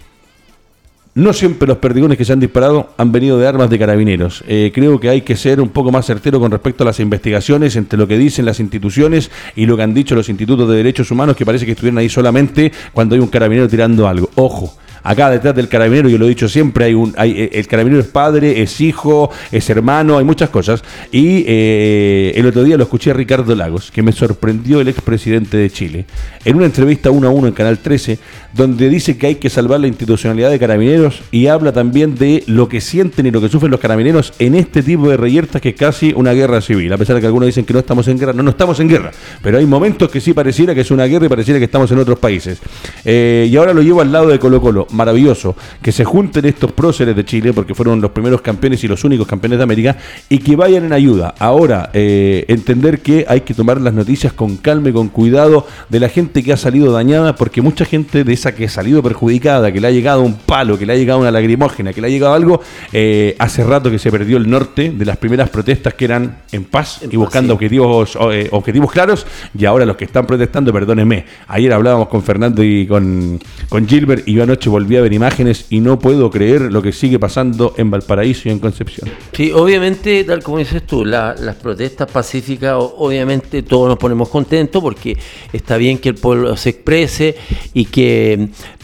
[1.20, 4.42] no siempre los perdigones que se han disparado han venido de armas de carabineros.
[4.48, 7.76] Eh, creo que hay que ser un poco más certero con respecto a las investigaciones
[7.76, 11.12] entre lo que dicen las instituciones y lo que han dicho los institutos de derechos
[11.12, 14.30] humanos que parece que estuvieron ahí solamente cuando hay un carabinero tirando algo.
[14.36, 18.02] Ojo, Acá detrás del carabinero, yo lo he dicho siempre, hay un, eh, el carabinero
[18.02, 20.84] es padre, es hijo, es hermano, hay muchas cosas.
[21.12, 25.58] Y eh, el otro día lo escuché a Ricardo Lagos, que me sorprendió el expresidente
[25.58, 26.06] de Chile,
[26.44, 28.20] en una entrevista uno a uno en Canal 13,
[28.54, 32.68] donde dice que hay que salvar la institucionalidad de carabineros y habla también de lo
[32.68, 35.76] que sienten y lo que sufren los carabineros en este tipo de reyertas que es
[35.76, 36.92] casi una guerra civil.
[36.94, 38.90] A pesar de que algunos dicen que no estamos en guerra, no, no estamos en
[38.90, 41.92] guerra, pero hay momentos que sí pareciera que es una guerra y pareciera que estamos
[41.92, 42.60] en otros países.
[43.06, 46.72] Eh, y ahora lo llevo al lado de Colo Colo maravilloso que se junten estos
[46.72, 49.98] próceres de Chile, porque fueron los primeros campeones y los únicos campeones de América,
[50.30, 51.36] y que vayan en ayuda.
[51.40, 56.00] Ahora, eh, entender que hay que tomar las noticias con calma y con cuidado de
[56.00, 59.72] la gente que ha salido dañada, porque mucha gente de esa que ha salido perjudicada,
[59.72, 62.10] que le ha llegado un palo, que le ha llegado una lagrimógena, que le ha
[62.10, 62.62] llegado algo,
[62.94, 66.64] eh, hace rato que se perdió el norte de las primeras protestas que eran en
[66.64, 69.26] paz y buscando objetivos, eh, objetivos claros,
[69.58, 74.28] y ahora los que están protestando, perdónenme, ayer hablábamos con Fernando y con, con Gilbert
[74.28, 77.74] y yo anoche volví a ver imágenes y no puedo creer lo que sigue pasando
[77.78, 79.10] en Valparaíso y en Concepción.
[79.34, 85.18] Sí, obviamente, tal como dices tú, las protestas pacíficas, obviamente todos nos ponemos contentos porque
[85.52, 87.36] está bien que el pueblo se exprese
[87.74, 88.29] y que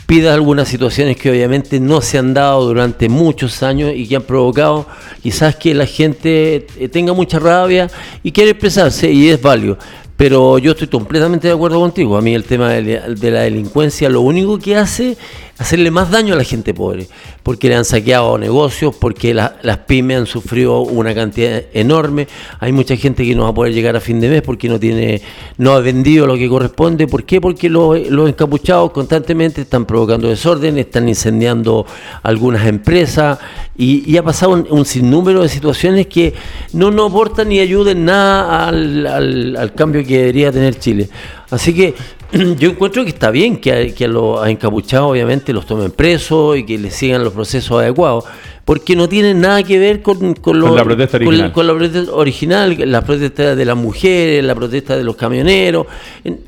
[0.05, 4.23] pida algunas situaciones que obviamente no se han dado durante muchos años y que han
[4.23, 4.88] provocado
[5.21, 7.89] quizás que la gente eh, tenga mucha rabia
[8.23, 9.77] y quiere expresarse y es válido.
[10.17, 12.15] Pero yo estoy completamente de acuerdo contigo.
[12.15, 15.17] A mí el tema de la delincuencia lo único que hace
[15.57, 17.07] hacerle más daño a la gente pobre,
[17.41, 22.27] porque le han saqueado negocios, porque las pymes han sufrido una cantidad enorme,
[22.59, 24.79] hay mucha gente que no va a poder llegar a fin de mes porque no
[24.79, 25.21] tiene,
[25.57, 27.39] no ha vendido lo que corresponde, ¿por qué?
[27.39, 31.85] Porque los, encapuchados constantemente están provocando desorden, están incendiando
[32.23, 33.39] algunas empresas
[33.77, 36.33] y, ha pasado un, sinnúmero de situaciones que
[36.73, 41.09] no nos aportan ni ayuden nada al, al cambio que debería tener Chile.
[41.49, 41.93] Así que
[42.59, 46.65] yo encuentro que está bien que, que a los encapuchados obviamente los tomen presos y
[46.65, 48.25] que les sigan los procesos adecuados,
[48.63, 51.51] porque no tienen nada que ver con, con, la protesta original.
[51.51, 55.88] Con, la protesta original, la protesta de las mujeres, la protesta de los camioneros,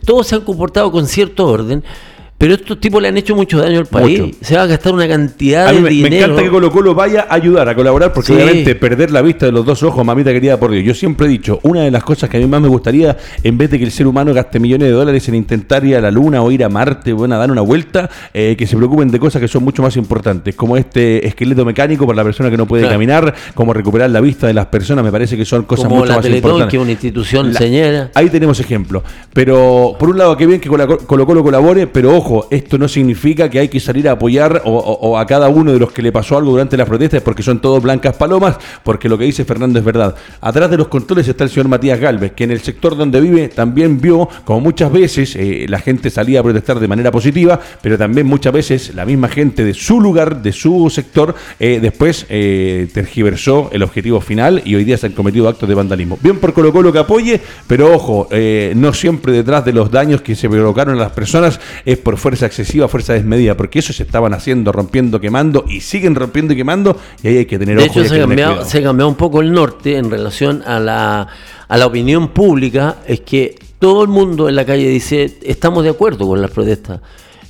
[0.05, 1.83] todos se han comportado con cierto orden.
[2.37, 4.35] Pero estos tipos le han hecho mucho daño al país.
[4.41, 6.09] Se va a gastar una cantidad de dinero.
[6.09, 9.47] Me encanta que Colo Colo vaya a ayudar, a colaborar, porque obviamente perder la vista
[9.47, 10.85] de los dos ojos, mamita querida por Dios.
[10.85, 13.57] Yo siempre he dicho, una de las cosas que a mí más me gustaría, en
[13.57, 16.11] vez de que el ser humano gaste millones de dólares en intentar ir a la
[16.11, 19.17] luna o ir a Marte, bueno, a dar una vuelta, eh, que se preocupen de
[19.17, 22.67] cosas que son mucho más importantes, como este esqueleto mecánico para la persona que no
[22.67, 26.13] puede caminar, como recuperar la vista de las personas, me parece que son cosas mucho
[26.13, 26.69] más importantes.
[26.69, 28.11] que una institución señala.
[28.13, 29.01] Ahí tenemos ejemplos.
[29.33, 32.87] Pero, por un lado, qué bien que Colo Colo colabore, pero ojo, ojo, esto no
[32.89, 36.11] significa que hay que salir a apoyar o, a cada uno de los que le
[36.11, 39.79] pasó algo durante las protestas porque son todos blancas palomas, porque lo que dice Fernando
[39.79, 40.13] es verdad.
[40.41, 43.47] Atrás de los controles está el señor Matías Galvez, que en el sector donde vive
[43.47, 47.97] también vio como muchas veces eh, la gente salía a protestar de manera positiva, pero
[47.97, 52.89] también muchas veces la misma gente de su lugar, de su sector, eh, después eh,
[52.93, 56.19] tergiversó el objetivo final y hoy día se han cometido actos de vandalismo.
[56.21, 58.27] Bien por Colo Colo que apoye, pero ojo,
[58.75, 62.45] no siempre detrás de los daños que se provocaron a las personas es por fuerza
[62.45, 66.97] excesiva, fuerza desmedida, porque eso se estaban haciendo, rompiendo, quemando y siguen rompiendo y quemando
[67.23, 69.97] y ahí hay que tener De hecho, se, cambió, se cambió un poco el norte
[69.97, 71.27] en relación a la,
[71.67, 75.91] a la opinión pública, es que todo el mundo en la calle dice, estamos de
[75.91, 76.99] acuerdo con las protestas.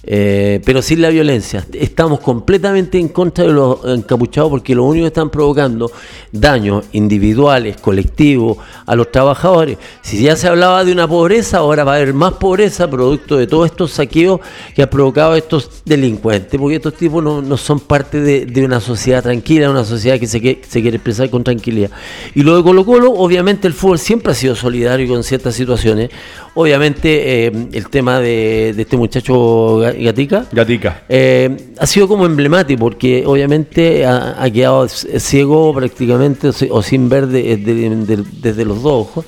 [0.10, 1.66] Eh, pero sin la violencia.
[1.74, 5.92] Estamos completamente en contra de los encapuchados porque lo único que están provocando
[6.32, 9.78] daños individuales, colectivos, a los trabajadores.
[10.02, 13.48] Si ya se hablaba de una pobreza, ahora va a haber más pobreza producto de
[13.48, 14.40] todos estos saqueos
[14.74, 19.70] que han provocado estos delincuentes, porque estos tipos no, son parte de, una sociedad tranquila,
[19.70, 21.92] una sociedad que se, se quiere expresar con tranquilidad.
[22.34, 26.12] Y lo de Colo Colo, obviamente el fútbol siempre ha sido solidario con ciertas situaciones.
[26.60, 30.48] Obviamente eh, el tema de, de este muchacho Gatica.
[30.52, 31.04] Gatica.
[31.08, 38.66] Eh, ha sido como emblemático porque obviamente ha, quedado ciego prácticamente o, sin ver desde
[38.66, 39.26] los dos ojos.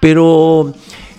[0.00, 0.72] Pero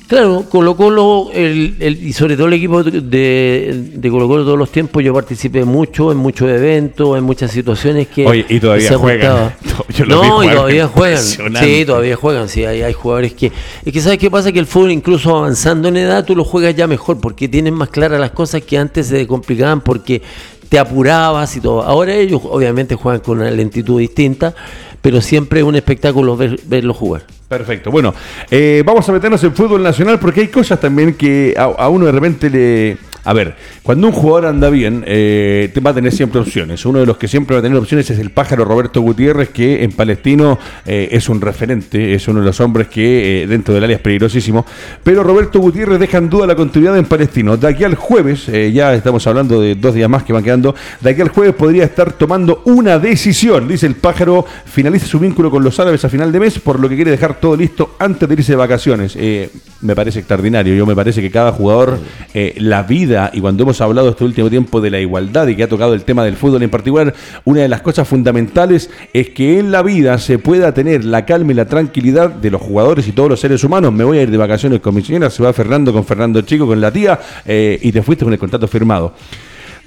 [0.07, 4.71] Claro, Colo Colo, el, y sobre todo el equipo de, de, Colo Colo todos los
[4.71, 8.25] tiempos, yo participé mucho en muchos eventos, en muchas situaciones que...
[8.25, 9.53] Oye, y todavía juegan.
[10.07, 11.21] no, y todavía juegan.
[11.21, 13.51] Sí, todavía juegan, sí, hay, hay jugadores que...
[13.83, 14.53] Es que ¿sabes qué pasa?
[14.53, 17.89] Que el fútbol, incluso avanzando en edad, tú lo juegas ya mejor, porque tienes más
[17.89, 20.21] claras las cosas que antes se complicaban, porque
[20.69, 21.83] te apurabas y todo.
[21.83, 24.55] Ahora ellos obviamente juegan con una lentitud distinta,
[25.01, 27.23] pero siempre es un espectáculo ver, verlos jugar.
[27.47, 27.91] Perfecto.
[27.91, 28.13] Bueno,
[28.51, 32.11] eh, vamos a meternos en fútbol nacional porque hay cosas también que a, uno de
[32.11, 32.97] repente le...
[33.27, 36.85] A ver, cuando un jugador anda bien, eh, va a tener siempre opciones.
[36.85, 39.83] Uno de los que siempre va a tener opciones es el pájaro Roberto Gutiérrez, que
[39.83, 43.97] en Palestino eh, es un referente, es uno de los hombres que dentro del área
[43.97, 44.65] es peligrosísimo.
[45.03, 47.57] Pero Roberto Gutiérrez deja en duda la continuidad en Palestino.
[47.57, 51.09] De aquí al jueves, ya estamos hablando de dos días más que van quedando, de
[51.09, 53.67] aquí al jueves podría estar tomando una decisión.
[53.67, 56.87] Dice el pájaro, finaliza su vínculo con los árabes a final de mes, por lo
[56.87, 59.17] que quiere dejar todo listo antes de irse de vacaciones.
[59.17, 59.49] Eh,
[59.81, 60.73] me parece extraordinario.
[60.75, 61.99] Yo me parece que cada jugador,
[62.33, 65.63] eh, la vida, y cuando hemos hablado este último tiempo de la igualdad y que
[65.63, 67.13] ha tocado el tema del fútbol en particular,
[67.45, 71.51] una de las cosas fundamentales es que en la vida se pueda tener la calma
[71.51, 73.91] y la tranquilidad de los jugadores y todos los seres humanos.
[73.93, 76.67] Me voy a ir de vacaciones con mi señora, se va Fernando con Fernando Chico,
[76.67, 79.13] con la tía, eh, y te fuiste con el contrato firmado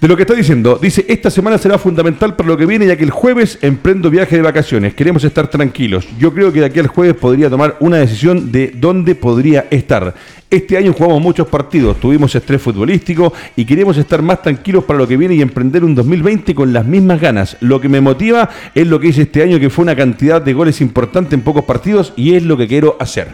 [0.00, 0.78] de lo que está diciendo.
[0.80, 4.36] Dice, esta semana será fundamental para lo que viene, ya que el jueves emprendo viaje
[4.36, 4.94] de vacaciones.
[4.94, 6.08] Queremos estar tranquilos.
[6.18, 10.14] Yo creo que de aquí al jueves podría tomar una decisión de dónde podría estar.
[10.50, 15.06] Este año jugamos muchos partidos, tuvimos estrés futbolístico y queremos estar más tranquilos para lo
[15.06, 17.56] que viene y emprender un 2020 con las mismas ganas.
[17.60, 20.52] Lo que me motiva es lo que hice este año, que fue una cantidad de
[20.52, 23.28] goles importante en pocos partidos y es lo que quiero hacer.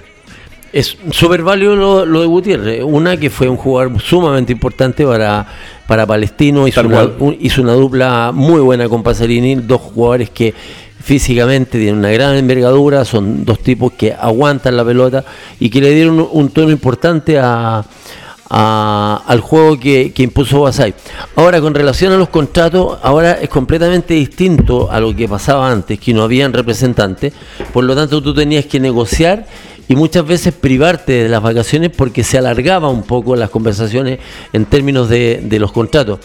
[0.74, 2.82] Es súper válido lo, de Gutiérrez.
[2.84, 5.46] Una que fue un jugador sumamente importante para,
[5.86, 7.08] para Palestino, hizo una,
[7.40, 10.52] hizo una dupla muy buena con Pasarini, dos jugadores que
[11.06, 15.24] físicamente tienen una gran envergadura, son dos tipos que aguantan la pelota
[15.60, 17.84] y que le dieron un, tono importante a,
[18.50, 20.94] al juego que, que, impuso Basay.
[21.36, 26.00] Ahora, con relación a los contratos, ahora es completamente distinto a lo que pasaba antes,
[26.00, 27.32] que no habían representantes,
[27.72, 29.46] por lo tanto tú tenías que negociar
[29.88, 34.18] y muchas veces privarte de las vacaciones porque se alargaba un poco las conversaciones
[34.52, 36.20] en términos de, los contratos.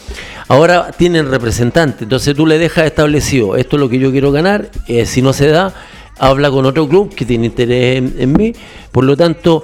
[0.47, 4.69] Ahora tienen representantes, entonces tú le dejas establecido, esto es lo que yo quiero ganar,
[4.87, 5.73] eh, si no se da,
[6.17, 8.53] habla con otro club que tiene interés en mí,
[8.91, 9.63] por lo tanto,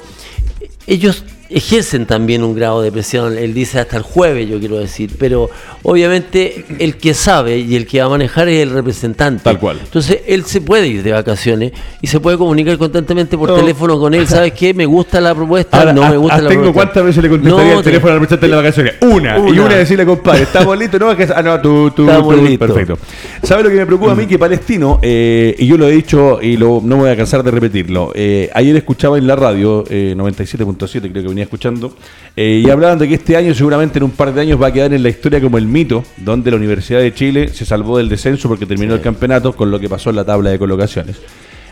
[0.85, 3.37] ellos ejercen también un grado de presión.
[3.37, 5.49] Él dice hasta el jueves, yo quiero decir, pero
[5.83, 9.43] obviamente el que sabe y el que va a manejar es el representante.
[9.43, 9.79] Tal cual.
[9.83, 14.13] Entonces él se puede ir de vacaciones y se puede comunicar constantemente por teléfono con
[14.13, 14.27] él.
[14.27, 14.73] ¿Sabes qué?
[14.73, 18.13] Me gusta la propuesta, no me gusta la tengo ¿Cuántas veces le contestaría el teléfono
[18.13, 18.93] al representante de las vacaciones?
[19.01, 20.99] Una, Y una decirle, compadre, estamos listos.
[20.99, 22.97] No, es que, ah, no, tú, tú, tú perfecto.
[23.43, 24.25] ¿Sabes lo que me preocupa a mí?
[24.25, 24.27] Mm.
[24.27, 27.43] Que Palestino, eh, y yo lo he dicho y lo, no me voy a cansar
[27.43, 28.11] de repetirlo.
[28.13, 31.93] Eh, ayer escuchaba en la radio, eh, 97.7, creo que venía escuchando,
[32.35, 34.73] eh, y hablaban de que este año, seguramente en un par de años, va a
[34.73, 38.09] quedar en la historia como el mito, donde la Universidad de Chile se salvó del
[38.09, 41.17] descenso porque terminó el campeonato con lo que pasó en la tabla de colocaciones.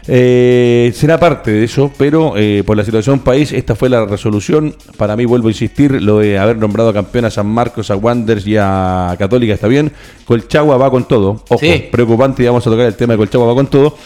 [0.08, 4.76] Eh, será parte de eso, pero eh, por la situación país, esta fue la resolución.
[4.98, 8.46] Para mí, vuelvo a insistir, lo de haber nombrado campeón a San Marcos, a Wanders
[8.46, 9.92] y a Católica está bien.
[10.26, 11.44] Colchagua va con todo.
[11.50, 13.98] Ojo, preocupante, y vamos a tocar el tema de Colchagua va con todo.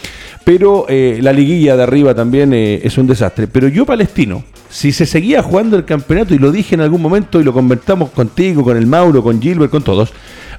[0.42, 3.46] Pero la liguilla de arriba también es un desastre.
[3.46, 7.40] Pero yo, palestino, si se seguía jugando el campeonato, y lo dije en algún momento
[7.40, 10.12] y lo comentamos contigo, con el Mauro, con Gilbert, con todos,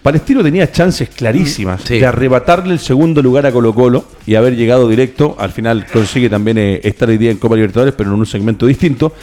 [0.04, 2.00] Palestino tenía chances clarísimas Sí.
[2.00, 5.36] de arrebatarle el segundo lugar a Colo Colo y haber llegado directo.
[5.40, 8.66] Al final consigue también eh, estar hoy día en Copa Libertadores, pero en un segmento
[8.66, 9.14] distinto.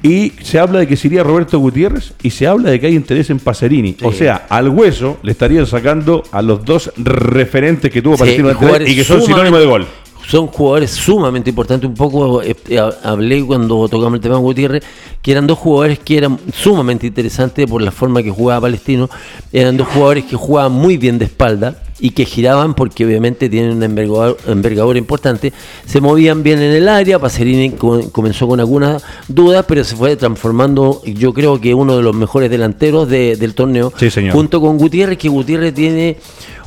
[0.00, 2.94] Y se habla de que se iría Roberto Gutiérrez y se habla de que hay
[2.94, 3.96] interés en Pacerini.
[4.04, 8.48] O sea, al hueso le estarían sacando a los dos referentes que tuvo Sí, Palestino
[8.50, 9.86] él jugadores y que son sinónimo de gol.
[10.30, 11.88] Son jugadores sumamente importantes.
[11.88, 14.84] Un poco eh, eh, hablé cuando tocamos el tema de Gutiérrez,
[15.22, 19.08] que eran dos jugadores que eran sumamente interesantes por la forma que jugaba Palestino.
[19.52, 23.72] Eran dos jugadores que jugaban muy bien de espalda y que giraban porque obviamente tienen
[23.72, 25.52] una envergadura, envergadura importante.
[25.86, 27.18] Se movían bien en el área.
[27.18, 32.02] Pacerini co- comenzó con algunas dudas, pero se fue transformando, yo creo que uno de
[32.02, 33.92] los mejores delanteros de- del torneo.
[33.96, 34.34] Sí, señor.
[34.34, 36.18] Junto con Gutiérrez, que Gutiérrez tiene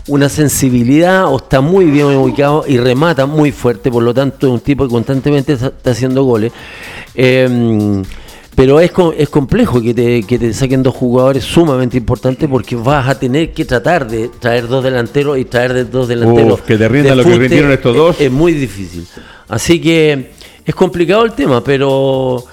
[0.07, 4.53] una sensibilidad o está muy bien ubicado y remata muy fuerte, por lo tanto es
[4.53, 6.51] un tipo que constantemente está, haciendo goles.
[7.15, 8.01] Eh,
[8.55, 13.07] pero es, es complejo que te, que te saquen dos jugadores sumamente importantes porque vas
[13.07, 16.59] a tener que tratar de traer dos delanteros y traer de dos delanteros.
[16.59, 18.15] Uf, que te rindan de lo que rindieron estos dos.
[18.17, 19.07] Es, es muy difícil.
[19.47, 20.31] Así que
[20.65, 22.43] es complicado el tema, pero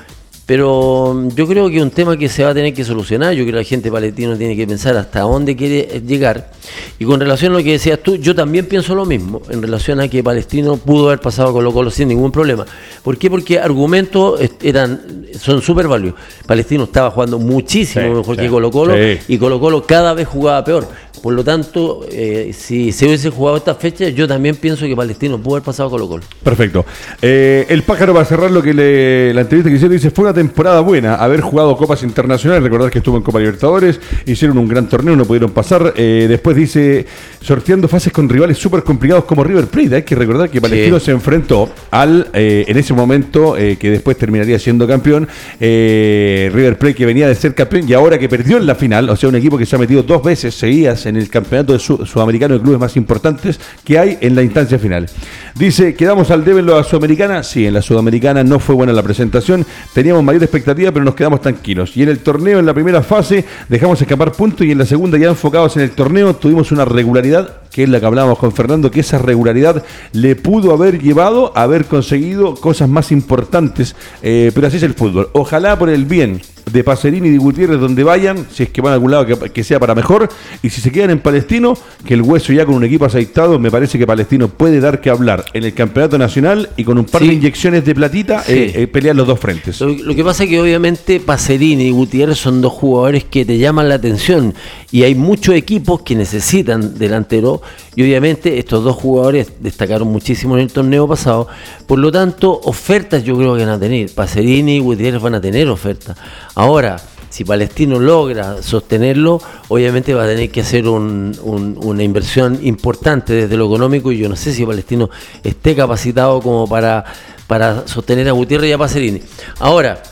[0.49, 3.35] pero yo creo que es un tema que se va a tener que solucionar.
[3.35, 6.53] Yo creo que la gente palestina tiene que pensar hasta dónde quiere llegar.
[6.99, 10.01] Y con relación a lo que decías tú, yo también pienso lo mismo en relación
[10.01, 12.65] a que Palestino pudo haber pasado a Colo Colo sin ningún problema.
[13.03, 13.29] ¿Por qué?
[13.29, 16.15] Porque argumentos eran son súper válidos.
[16.47, 19.19] Palestino estaba jugando muchísimo Sí, mejor sí, que Colo Colo sí.
[19.29, 20.89] y Colo Colo cada vez jugaba peor.
[21.23, 25.39] Por lo tanto, eh, si se hubiese jugado esta fecha, yo también pienso que Palestino
[25.39, 26.23] pudo haber pasado Colo Colo.
[26.43, 26.85] Perfecto.
[27.23, 30.25] Eh, el pájaro va a cerrar lo que le, la entrevista que hicieron dice fue
[30.25, 34.69] una temporada buena haber jugado copas internacionales, recordar que estuvo en Copa Libertadores, hicieron un
[34.69, 35.95] gran torneo, no pudieron pasar.
[35.97, 37.07] Eh, después dice
[37.41, 39.97] sorteando fases con rivales súper complicados como River Plate.
[39.97, 41.07] Hay que recordar que Palestino Sí.
[41.07, 45.29] se enfrentó al eh, en ese momento eh, que después terminaría siendo campeón
[45.61, 49.09] eh, River Plate que venía de ser campeón y ahora que perdió en la final,
[49.11, 52.55] o sea un equipo que se ha metido dos veces seguidas en el campeonato sudamericano
[52.55, 55.07] de clubes más importantes que hay en la instancia final.
[55.55, 57.43] Dice, quedamos al debe en la sudamericana.
[57.43, 59.67] Sí, en la sudamericana no fue buena la presentación.
[59.93, 61.97] Teníamos mayor expectativa, pero nos quedamos tranquilos.
[61.97, 65.19] Y en el torneo, en la primera fase, dejamos escapar puntos y en la segunda,
[65.19, 68.91] ya enfocados en el torneo, tuvimos una regularidad, que es la que hablábamos con Fernando,
[68.91, 73.97] que esa regularidad le pudo haber llevado a haber conseguido cosas más importantes.
[74.23, 75.29] Eh, pero así es el fútbol.
[75.33, 76.41] Ojalá por el bien
[76.73, 79.51] de Pacerini y de Gutiérrez donde vayan, si es que van a algún lado que,
[79.51, 80.29] que sea para mejor,
[80.63, 83.71] y si se quedan en Palestino, que el hueso ya con un equipo aceitado, me
[83.71, 87.23] parece que Palestino puede dar que hablar en el campeonato nacional y con un par
[87.23, 87.29] Sí.
[87.29, 88.53] de inyecciones de platita Sí.
[88.53, 89.81] eh, eh, pelear los dos frentes.
[89.81, 93.59] Lo, lo que pasa es que obviamente Pacerini y Gutiérrez son dos jugadores que te
[93.59, 94.55] llaman la atención
[94.91, 97.61] y hay muchos equipos que necesitan delantero
[97.95, 101.47] y obviamente estos dos jugadores destacaron muchísimo en el torneo pasado,
[101.87, 105.41] por lo tanto ofertas yo creo que van a tener, Pacerini y Gutiérrez van a
[105.41, 106.17] tener ofertas.
[106.55, 106.97] Ahora,
[107.29, 113.35] si Palestino logra sostenerlo, obviamente va a tener que hacer un- un- una inversión importante
[113.35, 115.11] desde lo económico y yo no sé si Palestino
[115.45, 117.05] esté capacitado como para,
[117.47, 119.21] para sostener a Gutiérrez y a Pacerini.
[119.59, 120.03] Ahora,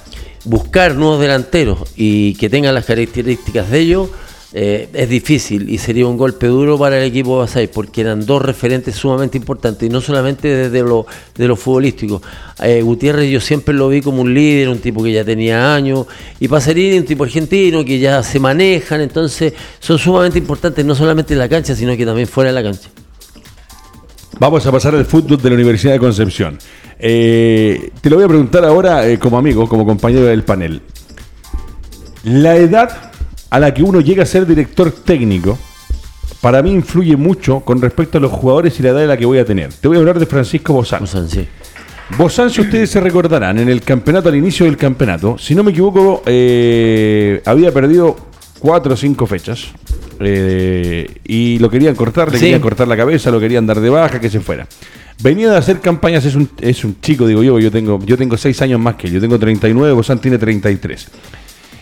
[0.45, 4.09] buscar nuevos delanteros y que tengan las características de ellos
[4.59, 8.25] eh, es difícil y sería un golpe duro para el equipo de Basay porque eran
[8.25, 12.23] dos referentes sumamente importantes y no solamente desde lo, de lo futbolístico.
[12.63, 16.07] Eh, Gutiérrez yo siempre lo vi como un líder, un tipo que ya tenía años
[16.41, 21.35] y Pacerini un tipo argentino que ya se manejan, entonces son sumamente importantes no solamente
[21.35, 22.89] en la cancha sino que también fuera de la cancha.
[24.39, 26.57] Vamos a pasar al fútbol de la Universidad de Concepción.
[26.99, 30.81] Eh, te lo voy a preguntar ahora eh, como amigo, como compañero del panel.
[32.25, 33.06] La edad
[33.57, 35.59] a la que uno llega a ser director técnico,
[36.43, 39.25] para mí influye mucho con respecto a los jugadores y la edad de la que
[39.25, 39.73] voy a tener.
[39.73, 41.07] Te voy a hablar de Francisco Bozán.
[41.07, 41.49] Sé, sí.
[42.19, 45.71] Bozán, si ustedes se recordarán, en el campeonato, al inicio del campeonato, si no me
[45.71, 48.15] equivoco, eh, había perdido
[48.59, 49.69] cuatro o cinco fechas.
[50.19, 52.45] eh, y lo querían cortar, le Sí.
[52.47, 54.67] querían cortar la cabeza, lo querían dar de baja, que se fuera.
[55.23, 58.37] Venía de hacer campañas, es un, es un chico, digo yo, yo tengo, yo tengo
[58.39, 61.09] seis años más que él, yo tengo 39, Bozán tiene 33.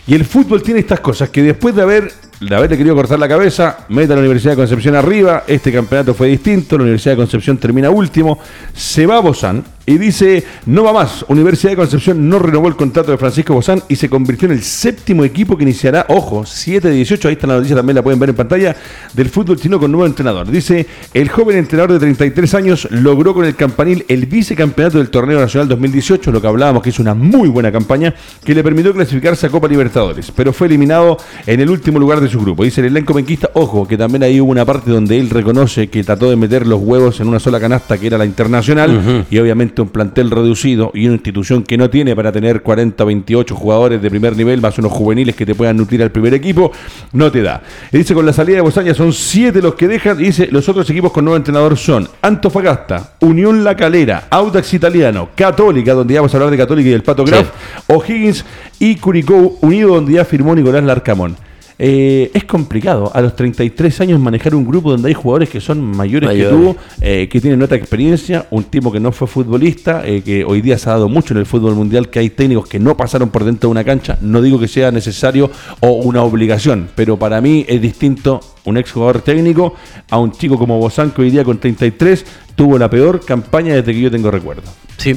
[0.07, 3.29] Y el fútbol tiene estas cosas que después de haber de haberle querido cortar la
[3.29, 7.17] cabeza, mete a la Universidad de Concepción arriba, este campeonato fue distinto, la Universidad de
[7.17, 8.39] Concepción termina último,
[8.73, 13.11] se va Bozán y dice, no va más, Universidad de Concepción no renovó el contrato
[13.11, 16.95] de Francisco Bozán y se convirtió en el séptimo equipo que iniciará, ojo, 7 de
[16.95, 18.75] 18, ahí está la noticia, también la pueden ver en pantalla,
[19.13, 20.49] del fútbol chino con nuevo entrenador.
[20.49, 25.39] Dice, el joven entrenador de 33 años logró con el campanil el vicecampeonato del torneo
[25.39, 29.45] nacional 2018, lo que hablábamos que es una muy buena campaña, que le permitió clasificarse
[29.45, 32.63] a Copa Libertadores, pero fue eliminado en el último lugar de su grupo.
[32.63, 36.03] Dice el elenco menquista, ojo, que también ahí hubo una parte donde él reconoce que
[36.03, 39.74] trató de meter los huevos en una sola canasta que era la internacional y obviamente
[39.81, 44.09] un plantel reducido y una institución que no tiene para tener 40, 28 jugadores de
[44.09, 46.71] primer nivel, más unos juveniles que te puedan nutrir al primer equipo,
[47.13, 47.61] no te da.
[47.91, 50.67] Y dice con la salida de Bosaña son siete los que dejan, y dice los
[50.69, 56.21] otros equipos con nuevo entrenador son Antofagasta, Unión La Calera, Audax Italiano, Católica, donde ya
[56.21, 57.49] vamos a hablar de Católica y el Pato Graf,
[57.87, 58.45] O'Higgins
[58.79, 61.35] y Curicó Unido, donde ya firmó Nicolás Larcamón.
[61.77, 63.11] Eh, es complicado.
[63.13, 66.75] A los 33 años manejar un grupo donde hay jugadores que son mayores, que tú,
[67.01, 70.77] eh, que tienen otra experiencia, un tipo que no fue futbolista, eh, que hoy día
[70.77, 73.43] se ha dado mucho en el fútbol mundial, que hay técnicos que no pasaron por
[73.43, 75.51] dentro de una cancha, no digo que sea necesario
[75.81, 79.75] o una obligación, pero para mí es distinto un ex jugador técnico
[80.09, 83.93] a un chico como Bozán que hoy día con 33 tuvo la peor campaña desde
[83.93, 84.63] que yo tengo recuerdo.
[84.97, 85.13] Sí,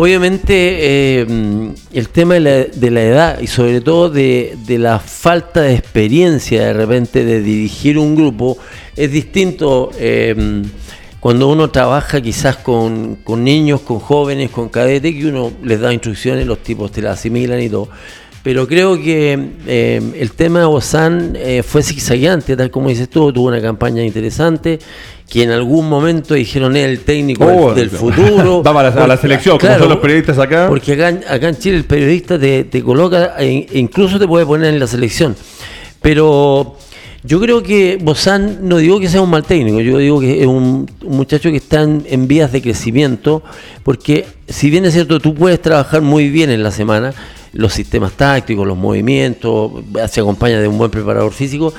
[0.00, 1.26] Obviamente eh,
[1.92, 2.40] el tema de
[2.92, 8.14] la, edad y sobre todo de, la falta de experiencia de repente de dirigir un
[8.14, 8.58] grupo
[8.94, 10.62] es distinto eh,
[11.18, 16.46] cuando uno trabaja quizás con, niños, con jóvenes, con cadetes, que uno les da instrucciones,
[16.46, 17.88] los tipos te las asimilan y todo.
[18.44, 19.36] Pero creo que
[19.66, 24.78] eh, el tema de Bozán fue zigzagueante, tal como dices tú, tuvo una campaña interesante
[25.28, 28.62] que en algún momento dijeron el técnico del, oh, futuro.
[28.64, 30.68] Vamos a la, selección, como son los periodistas acá.
[30.68, 34.86] Porque acá, en Chile el periodista te, coloca, e incluso te puede poner en la
[34.86, 35.36] selección.
[36.00, 36.76] Pero
[37.24, 40.46] yo creo que Bozán, no digo que sea un mal técnico, yo digo que es
[40.46, 43.42] un, muchacho que está en, vías de crecimiento,
[43.82, 47.12] porque si bien es cierto, tú puedes trabajar muy bien en la semana,
[47.52, 49.72] los sistemas tácticos, los movimientos,
[50.08, 51.74] se acompaña de un buen preparador físico,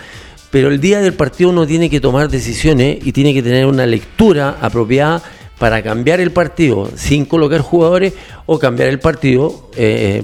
[0.52, 3.86] pero el día del partido uno tiene que tomar decisiones y tiene que tener una
[3.86, 5.22] lectura apropiada
[5.60, 8.14] para cambiar el partido sin colocar jugadores
[8.46, 10.24] o cambiar el partido eh,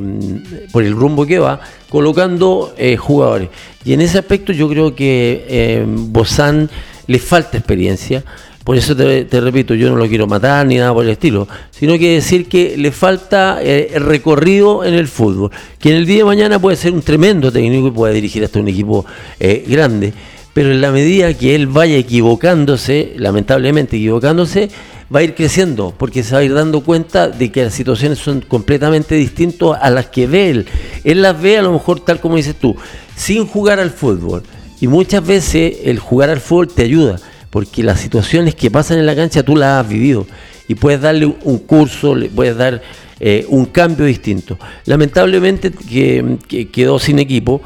[0.71, 1.59] por el rumbo que va
[1.89, 3.49] colocando eh, jugadores.
[3.83, 6.69] Y en ese aspecto yo creo que eh, Bozán
[7.07, 8.23] le falta experiencia.
[8.65, 11.99] Por eso te, repito, yo no lo quiero matar ni nada por el estilo, sino
[11.99, 16.23] que decir que le falta eh, recorrido en el fútbol, que en el día de
[16.23, 19.05] mañana puede ser un tremendo técnico y puede dirigir hasta un equipo
[19.39, 20.13] eh, grande,
[20.55, 24.71] pero en la medida que él vaya equivocándose, lamentablemente equivocándose,
[25.15, 28.17] va a ir creciendo, porque se va a ir dando cuenta de que las situaciones
[28.17, 30.65] son completamente distintas a las que ve él.
[31.03, 32.75] Él las ve a lo mejor tal como dices tú,
[33.15, 34.41] sin jugar al fútbol.
[34.81, 37.19] Y muchas veces el jugar al fútbol te ayuda
[37.55, 40.27] porque las situaciones que pasan en la cancha tú las has vivido
[40.67, 42.81] y puedes darle un curso, le puedes dar
[43.17, 44.59] eh, un cambio distinto.
[44.83, 47.61] Lamentablemente que, quedó sin equipo,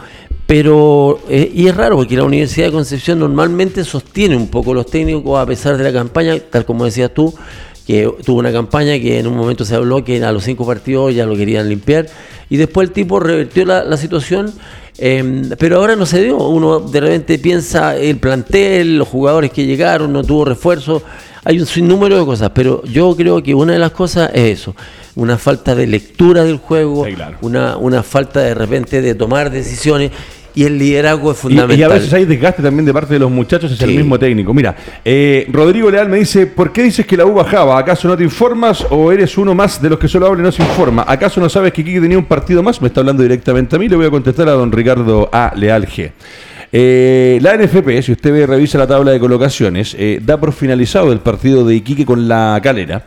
[0.46, 4.86] pero eh, y es raro porque la Universidad de Concepción normalmente sostiene un poco los
[4.86, 7.34] técnicos a pesar de la campaña, tal como decías tú,
[7.88, 11.16] que tuvo una campaña que en un momento se habló que a los cinco partidos
[11.16, 12.06] ya lo querían limpiar
[12.48, 14.54] y después el tipo revertió la situación
[15.02, 16.38] Em, pero ahora no se dio.
[16.38, 21.02] Uno de repente piensa el plantel, los jugadores que llegaron, no tuvo refuerzo.
[21.46, 24.76] Hay un sinnúmero de cosas, pero yo creo que una de las cosas es eso.
[25.16, 27.06] Una falta de lectura del juego,
[27.42, 30.12] una, una falta de repente de tomar decisiones
[30.60, 31.80] y el liderazgo es fundamental.
[31.80, 34.54] Y, a veces hay desgaste también de parte de los muchachos es el mismo técnico.
[34.54, 37.80] Mira, eh, Rodrigo Leal me dice, ¿por qué dices que la U bajaba?
[37.80, 40.52] ¿Acaso no te informas o eres uno más de los que solo habla y no
[40.52, 41.06] se informa?
[41.08, 42.82] ¿Acaso no sabes que Kiki tenía un partido más?
[42.82, 45.54] Me está hablando directamente a mí, le voy a contestar a don Ricardo A.
[45.56, 46.12] Leal G.
[46.74, 51.14] Eh, la NFP, si usted ve, revisa la tabla de colocaciones, eh, da por finalizado
[51.14, 53.06] el partido de Iquique con la calera.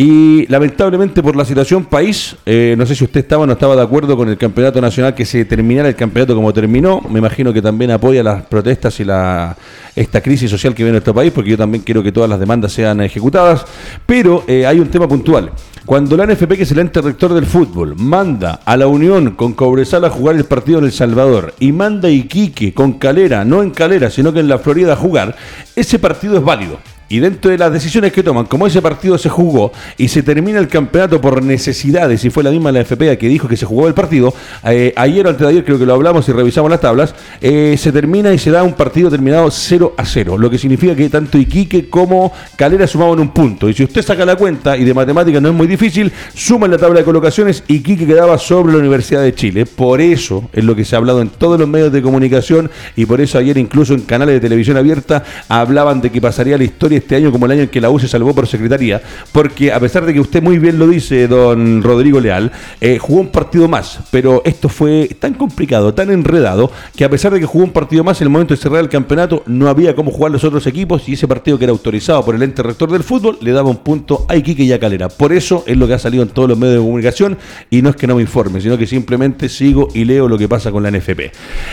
[0.00, 3.74] Y lamentablemente por la situación país, eh, no sé si usted estaba o no estaba
[3.74, 7.00] de acuerdo con el campeonato nacional que se terminara el campeonato como terminó.
[7.10, 9.56] Me imagino que también apoya las protestas y la
[9.96, 12.38] esta crisis social que vive en nuestro país, porque yo también quiero que todas las
[12.38, 13.64] demandas sean ejecutadas.
[14.06, 15.50] Pero eh, hay un tema puntual.
[15.84, 19.54] Cuando la NFP, que es el ente rector del fútbol, manda a la Unión con
[19.54, 23.64] Cobresal a jugar el partido en El Salvador y manda a Iquique con Calera, no
[23.64, 25.34] en Calera, sino que en la Florida a jugar,
[25.74, 26.78] ese partido es válido.
[27.10, 30.58] Y dentro de las decisiones que toman, como ese partido se jugó y se termina
[30.58, 33.88] el campeonato por necesidades, y fue la misma la FPA que dijo que se jugó
[33.88, 34.34] el partido,
[34.64, 37.76] eh, ayer o antes de ayer creo que lo hablamos y revisamos las tablas, eh,
[37.78, 41.08] se termina y se da un partido terminado 0 a 0, lo que significa que
[41.08, 43.70] tanto Iquique como Calera sumaban un punto.
[43.70, 46.72] Y si usted saca la cuenta, y de matemáticas no es muy difícil, suma en
[46.72, 49.64] la tabla de colocaciones, Iquique quedaba sobre la Universidad de Chile.
[49.64, 53.06] Por eso es lo que se ha hablado en todos los medios de comunicación y
[53.06, 56.97] por eso ayer incluso en canales de televisión abierta hablaban de que pasaría la historia
[56.98, 59.80] este año como el año en que la U se salvó por secretaría, porque a
[59.80, 63.68] pesar de que usted muy bien lo dice, don Rodrigo Leal, eh, jugó un partido
[63.68, 67.72] más, pero esto fue tan complicado, tan enredado, que a pesar de que jugó un
[67.72, 70.66] partido más, en el momento de cerrar el campeonato no había cómo jugar los otros
[70.66, 73.70] equipos y ese partido que era autorizado por el ente rector del fútbol le daba
[73.70, 75.08] un punto a Iquique y a Calera.
[75.08, 77.38] Por eso es lo que ha salido en todos los medios de comunicación
[77.70, 80.48] y no es que no me informe, sino que simplemente sigo y leo lo que
[80.48, 81.32] pasa con la NFP.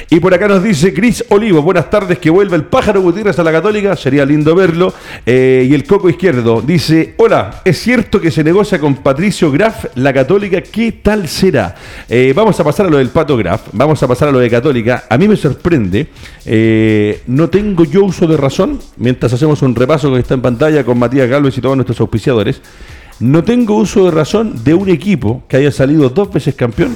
[0.09, 3.43] Y por acá nos dice Cris Olivo, buenas tardes, que vuelva el pájaro Gutiérrez a
[3.43, 4.93] la Católica, sería lindo verlo.
[5.25, 9.85] Eh, y el Coco Izquierdo dice, hola, ¿es cierto que se negocia con Patricio Graf
[9.95, 10.61] la Católica?
[10.61, 11.75] ¿Qué tal será?
[12.09, 14.49] Eh, vamos a pasar a lo del Pato Graf, vamos a pasar a lo de
[14.49, 15.05] Católica.
[15.09, 16.07] A mí me sorprende,
[16.45, 20.83] eh, no tengo yo uso de razón, mientras hacemos un repaso que está en pantalla
[20.83, 22.61] con Matías Galvez y todos nuestros auspiciadores,
[23.19, 26.95] no tengo uso de razón de un equipo que haya salido dos veces campeón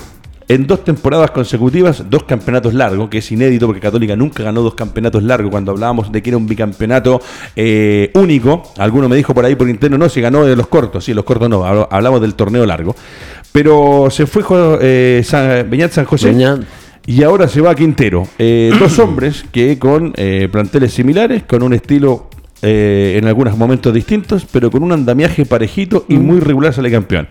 [0.49, 4.73] en dos temporadas consecutivas, dos campeonatos largos, que es inédito porque Católica nunca ganó dos
[4.73, 5.51] campeonatos largos.
[5.51, 7.21] Cuando hablábamos de que era un bicampeonato
[7.55, 11.05] eh, único, alguno me dijo por ahí por interno, no, si ganó de los cortos,
[11.05, 12.95] sí, los cortos no, hablamos del torneo largo.
[13.51, 14.43] Pero se fue
[14.81, 16.35] eh, San, Beñat San José.
[17.05, 18.27] Y ahora se va a Quintero.
[18.37, 22.28] Eh, dos hombres que con eh, planteles similares, con un estilo
[22.61, 27.27] eh, en algunos momentos distintos, pero con un andamiaje parejito y muy regular sale campeón.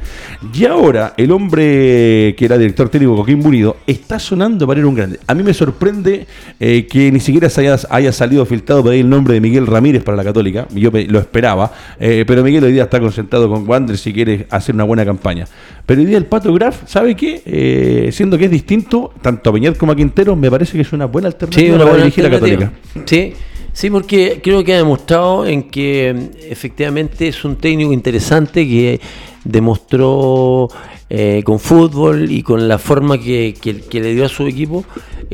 [0.54, 4.94] Y ahora el hombre que era director técnico Coquín Burido está sonando para ir un
[4.94, 5.20] grande.
[5.26, 6.26] A mí me sorprende
[6.58, 10.02] eh, que ni siquiera haya, haya, salido filtrado por ahí el nombre de Miguel Ramírez
[10.02, 10.66] para la Católica.
[10.70, 14.74] Yo lo esperaba, eh, pero Miguel hoy día está concentrado con Wander si quiere hacer
[14.74, 15.46] una buena campaña.
[15.84, 18.08] Pero hoy día el Pato Graf, ¿sabe qué?
[18.12, 21.06] siendo que es distinto, tanto a Peñat como a Quintero, me parece que es una
[21.06, 22.72] buena alternativa para dirigir la Católica.
[23.04, 23.34] Sí.
[23.78, 29.00] Sí, porque creo que ha demostrado en que efectivamente es un técnico interesante que
[29.44, 30.66] demostró
[31.08, 33.54] eh, con fútbol y con la forma que,
[33.92, 34.84] le dio a su equipo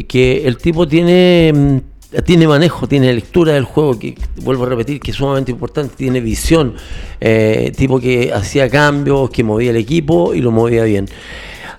[0.06, 5.00] que el tipo tiene mm, tiene manejo, tiene lectura del juego, que vuelvo a repetir
[5.00, 6.74] que es sumamente importante, tiene visión,
[7.22, 11.08] eh, tipo que hacía cambios, que movía el equipo y lo movía bien.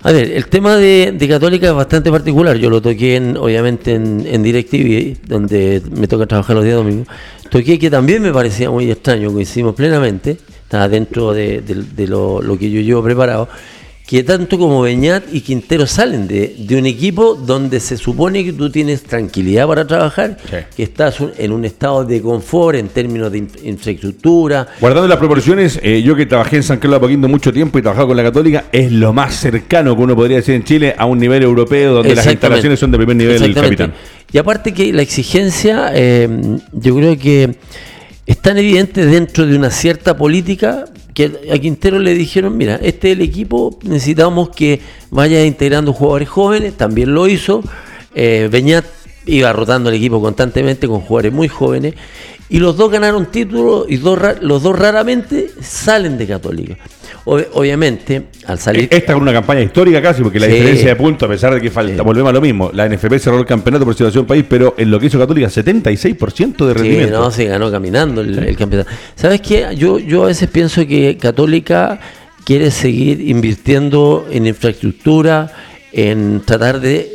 [0.06, 2.56] A ver, el tema de, Católica es bastante particular.
[2.58, 7.08] Yo lo toqué, en, obviamente, en, en DirecTV, donde me toca trabajar los días domingos.
[7.50, 10.38] Toqué que también me parecía muy extraño, coincidimos plenamente.
[10.62, 11.60] Estaba dentro de,
[12.06, 13.48] lo, lo, que yo llevo preparado
[14.06, 18.70] que tanto como Beñat y Quintero salen de, un equipo donde se supone que tú
[18.70, 20.36] tienes tranquilidad para trabajar,
[20.76, 24.68] que estás en un estado de confort en términos de infraestructura.
[24.80, 27.82] Guardando las proporciones, eh, yo que trabajé en San Carlos de Apoquindo mucho tiempo y
[27.82, 31.04] trabajado con la Católica, es lo más cercano que uno podría decir en Chile a
[31.06, 33.92] un nivel europeo donde las instalaciones son de primer nivel del capitán.
[34.32, 36.28] Y aparte que la exigencia, eh,
[36.72, 37.56] yo creo que
[38.24, 40.84] es tan evidente dentro de una cierta política
[41.16, 46.28] que a Quintero le dijeron, mira, este es el equipo, necesitamos que vaya integrando jugadores
[46.28, 47.62] jóvenes, también lo hizo.
[48.14, 48.84] Eh, Beñat
[49.24, 51.94] iba rotando el equipo constantemente con jugadores muy jóvenes
[52.50, 56.76] y los dos ganaron títulos y dos, los dos raramente salen de Católica
[57.26, 58.88] obviamente, al salir.
[58.90, 61.70] Esta es una campaña histórica casi, porque la diferencia de puntos, a pesar de que
[61.70, 62.70] falta, volvemos a lo mismo.
[62.72, 66.66] La NFP cerró el campeonato por situación país, pero en lo que hizo Católica, 76%
[66.66, 67.16] de rendimiento.
[67.16, 68.90] Sí, no, se ganó caminando el, campeonato.
[69.16, 69.74] ¿Sabes qué?
[69.76, 72.00] Yo, yo a veces pienso que Católica
[72.44, 75.52] quiere seguir invirtiendo en infraestructura,
[75.92, 77.10] en tratar de,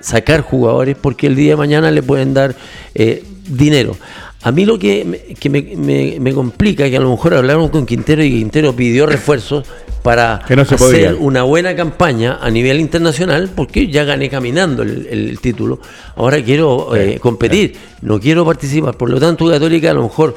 [0.00, 2.56] sacar jugadores, porque el día de mañana le pueden dar
[2.94, 3.96] eh, dinero.
[4.44, 7.86] A mí lo que, me, que me, me, complica que a lo mejor hablaron con
[7.86, 9.64] Quintero y Quintero pidió refuerzos
[10.02, 15.78] para hacer una buena campaña a nivel internacional, porque ya gané caminando el, título.
[16.16, 18.96] Ahora quiero eh, competir, no quiero participar.
[18.96, 20.34] Por lo tanto, Católica a lo mejor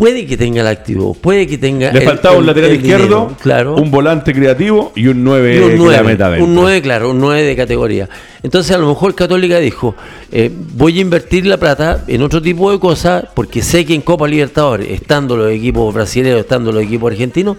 [0.00, 1.92] puede que tenga el activo, puede que tenga.
[1.92, 3.74] Le faltaba un lateral izquierdo, claro.
[3.76, 8.08] un volante creativo y un 9 un 9, Un 9, claro, un 9 de categoría.
[8.42, 9.94] Entonces, a lo mejor Católica dijo:
[10.32, 14.00] eh, Voy a invertir la plata en otro tipo de cosas, porque sé que en
[14.00, 17.58] Copa Libertadores, estando los equipos brasileños, estando los equipos argentinos,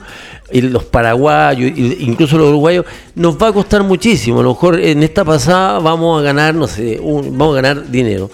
[0.52, 4.40] y los paraguayos, incluso los uruguayos, nos va a costar muchísimo.
[4.40, 8.32] A lo mejor en esta pasada vamos a ganar, no sé, vamos a ganar dinero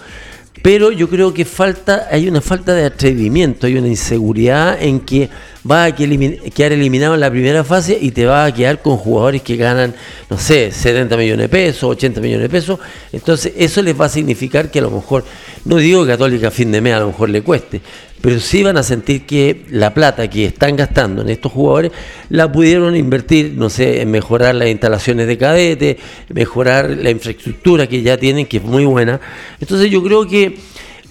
[0.62, 5.28] pero yo creo que falta, hay una falta de atrevimiento, hay una inseguridad en que
[5.68, 9.42] va a quedar eliminado en la primera fase y te va a quedar con jugadores
[9.42, 9.94] que ganan,
[10.30, 12.78] no sé, 70 millones de pesos, 80 millones de pesos.
[13.12, 15.24] Entonces, eso les va a significar que a lo mejor,
[15.64, 17.80] no digo que Católica fin de mes a lo mejor le cueste,
[18.20, 21.92] pero sí van a sentir que la plata que están gastando en estos jugadores
[22.28, 25.98] la pudieron invertir, no sé, en mejorar las instalaciones de cadete,
[26.32, 29.20] mejorar la infraestructura que ya tienen, que es muy buena.
[29.60, 30.58] Entonces, yo creo que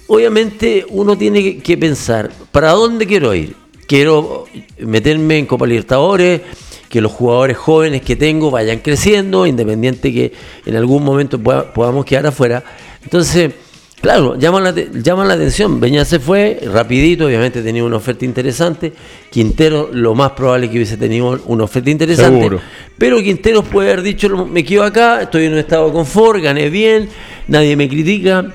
[0.07, 3.67] obviamente uno tiene que pensar, ¿para dónde quiero ir?
[3.87, 4.45] quiero
[4.77, 6.41] meterme en Copa Libertadores,
[6.89, 10.33] que los jugadores jóvenes que tengo vayan creciendo, independiente que
[10.65, 12.63] en algún momento podamos quedar afuera.
[13.03, 13.53] Entonces,
[14.01, 15.79] claro, llaman la, llaman la atención.
[15.79, 18.93] Beña se fue rapidito, obviamente tenía una oferta interesante.
[19.29, 22.57] Quintero, lo más probable es que hubiese tenido una oferta interesante.
[22.97, 26.69] Pero Quintero puede haber dicho, me quedo acá, estoy en un estado de confort, gané
[26.69, 27.09] bien,
[27.47, 28.53] nadie me critica.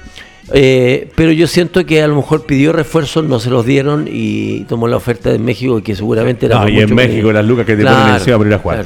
[0.52, 4.64] Eh, pero yo siento que a lo mejor pidió refuerzos, no se los dieron y
[4.64, 6.62] tomó la oferta de México, que seguramente era.
[6.62, 8.84] Ah, y en México las lucas que te ponen encima para ir a jugar.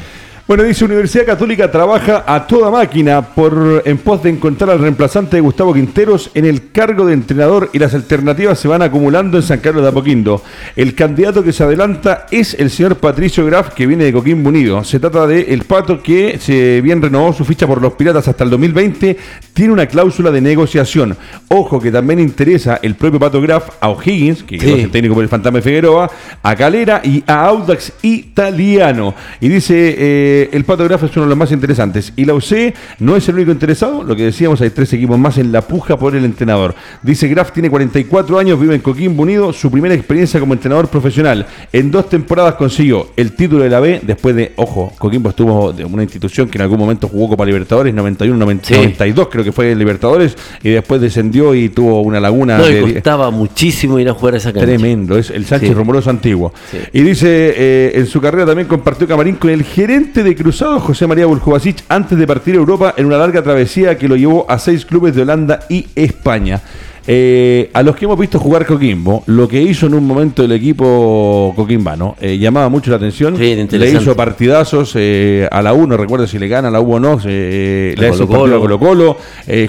[0.49, 5.35] Bueno, dice Universidad Católica trabaja a toda máquina por en pos de encontrar al reemplazante
[5.35, 9.43] de Gustavo Quinteros en el cargo de entrenador y las alternativas se van acumulando en
[9.43, 10.45] San Carlos de Apoquindo.
[10.77, 14.85] El candidato que se adelanta es el señor Patricio Graf, que viene de Coquimbo Unido.
[14.85, 18.45] Se trata de el Pato que se bien renovó su ficha por los Piratas hasta
[18.45, 19.17] el 2020,
[19.53, 21.17] tiene una cláusula de negociación.
[21.49, 25.25] Ojo que también interesa el propio Pato Graf a O'Higgins, que es el técnico por
[25.25, 26.09] el Fantasma de Figueroa,
[26.41, 29.13] a Calera y a Audax Italiano.
[29.41, 29.97] Y dice...
[29.99, 32.13] Eh, el patografo es uno de los más interesantes.
[32.17, 34.03] Y la UC no es el único interesado.
[34.03, 36.75] Lo que decíamos, hay tres equipos más en la puja por el entrenador.
[37.03, 39.53] Dice Graf, tiene 44 años, vive en Coquimbo Unido.
[39.53, 41.47] Su primera experiencia como entrenador profesional.
[41.73, 44.01] En dos temporadas consiguió el título de la B.
[44.03, 47.95] Después de, ojo, Coquimbo estuvo de una institución que en algún momento jugó Copa Libertadores,
[47.95, 50.37] 91, 92 creo que fue Libertadores.
[50.63, 52.59] Y después descendió y tuvo una laguna.
[52.59, 54.67] No, costaba muchísimo ir a jugar a esa cancha.
[54.67, 56.53] Tremendo, es el Sánchez Romoroso antiguo.
[56.93, 61.07] Y dice, eh, en su carrera también compartió camarín con el gerente de Cruzado, José
[61.07, 64.59] María Buljubasic, antes de partir a Europa en una larga travesía que lo llevó a
[64.59, 66.61] seis clubes de Holanda y España.
[67.07, 70.51] Eh, a los que hemos visto jugar Coquimbo, lo que hizo en un momento el
[70.51, 73.39] equipo coquimbano eh, llamaba mucho la atención.
[73.39, 76.99] le hizo partidazos eh, a la 1, recuerda si le gana a la U o
[76.99, 79.17] no, le hizo Colo Colo, Colo,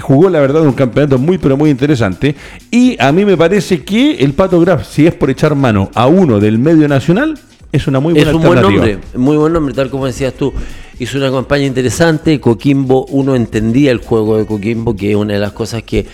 [0.00, 2.34] jugó la verdad un campeonato muy pero muy interesante.
[2.72, 6.08] Y a mí me parece que el Pato Graf, si es por echar mano a
[6.08, 7.38] uno del medio nacional,
[7.70, 10.52] es una muy buena Es un buen nombre, muy buen nombre, tal como decías tú.
[10.98, 12.40] Hizo una campaña interesante.
[12.40, 16.06] Coquimbo, uno entendía el juego de Coquimbo, que es una de las cosas que,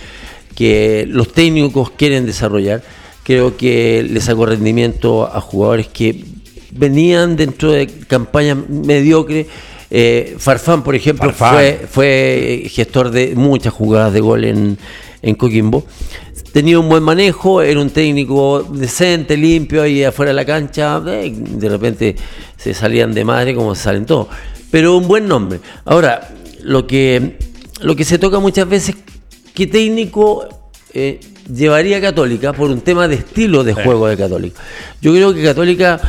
[0.54, 2.82] que los técnicos quieren desarrollar.
[3.22, 6.24] Creo que le sacó rendimiento a jugadores que
[6.72, 9.46] venían dentro de campañas mediocres.
[9.90, 14.76] Eh, Farfán, por ejemplo, Fue, fue gestor de muchas jugadas de gol en,
[15.22, 15.86] en Coquimbo
[16.54, 21.34] tenía un buen manejo, era un técnico decente, limpio, y afuera de la cancha, eh,
[21.34, 22.14] de repente
[22.56, 24.28] se salían de madre como se salen todos.
[24.70, 25.58] Pero un buen nombre.
[25.84, 26.32] Ahora,
[26.62, 27.38] lo que,
[27.80, 28.94] lo que se toca muchas veces,
[29.52, 30.46] ¿qué técnico
[30.92, 31.18] eh,
[31.52, 34.62] llevaría a Católica por un tema de estilo de juego de Católica?
[35.02, 36.00] Yo creo que Católica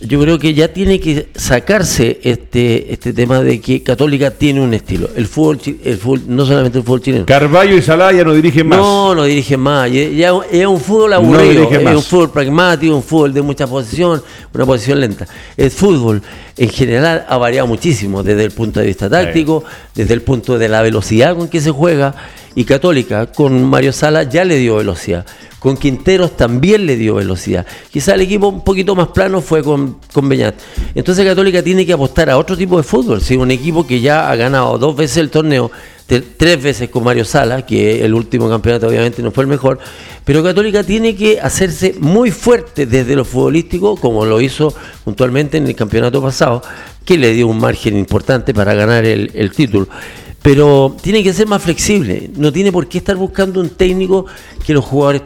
[0.00, 4.72] yo creo que ya tiene que sacarse este este tema de que Católica tiene un
[4.72, 5.10] estilo.
[5.14, 7.26] El fútbol, el fútbol no solamente el fútbol chileno.
[7.26, 8.78] Carballo y Salaya no dirigen más.
[8.78, 9.90] No, no dirigen más.
[9.90, 14.22] Ya, es un fútbol aburrido, es un fútbol pragmático, un fútbol de mucha posición,
[14.54, 15.26] una posición lenta.
[15.56, 16.22] El fútbol
[16.56, 20.68] en general ha variado muchísimo desde el punto de vista táctico, desde el punto de
[20.68, 22.14] la velocidad con que se juega.
[22.54, 25.24] Y Católica con Mario Sala ya le dio velocidad
[25.60, 27.66] con Quinteros también le dio velocidad.
[27.92, 30.54] Quizá el equipo un poquito más plano fue con, con Beñat.
[30.94, 33.20] Entonces Católica tiene que apostar a otro tipo de fútbol.
[33.20, 35.70] Si un equipo que ya ha ganado dos veces el torneo,
[36.18, 39.78] tres veces con Mario Sala, que el último campeonato obviamente no fue el mejor,
[40.24, 45.66] pero Católica tiene que hacerse muy fuerte desde lo futbolístico, como lo hizo puntualmente en
[45.66, 46.62] el campeonato pasado,
[47.04, 49.88] que le dio un margen importante para ganar el, el título
[50.42, 52.30] pero tiene que ser más flexible.
[52.36, 54.26] No tiene por qué estar buscando un técnico
[54.64, 55.22] que los jugadores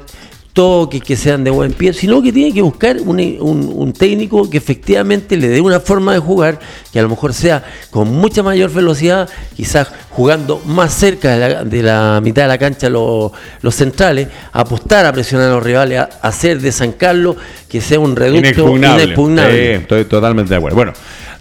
[0.54, 5.36] toques, que sean de buen pie, sino que tiene que buscar un, técnico que efectivamente
[5.36, 6.58] le dé una forma de jugar
[6.92, 12.20] que a lo mejor sea con mucha mayor velocidad, quizás jugando más cerca de la,
[12.22, 13.32] mitad de la cancha los,
[13.70, 17.36] centrales, apostar a presionar a los rivales, a, hacer de San Carlos
[17.68, 19.74] que sea un reducto inexpugnable.
[19.74, 20.76] estoy totalmente de acuerdo.
[20.76, 20.92] Bueno.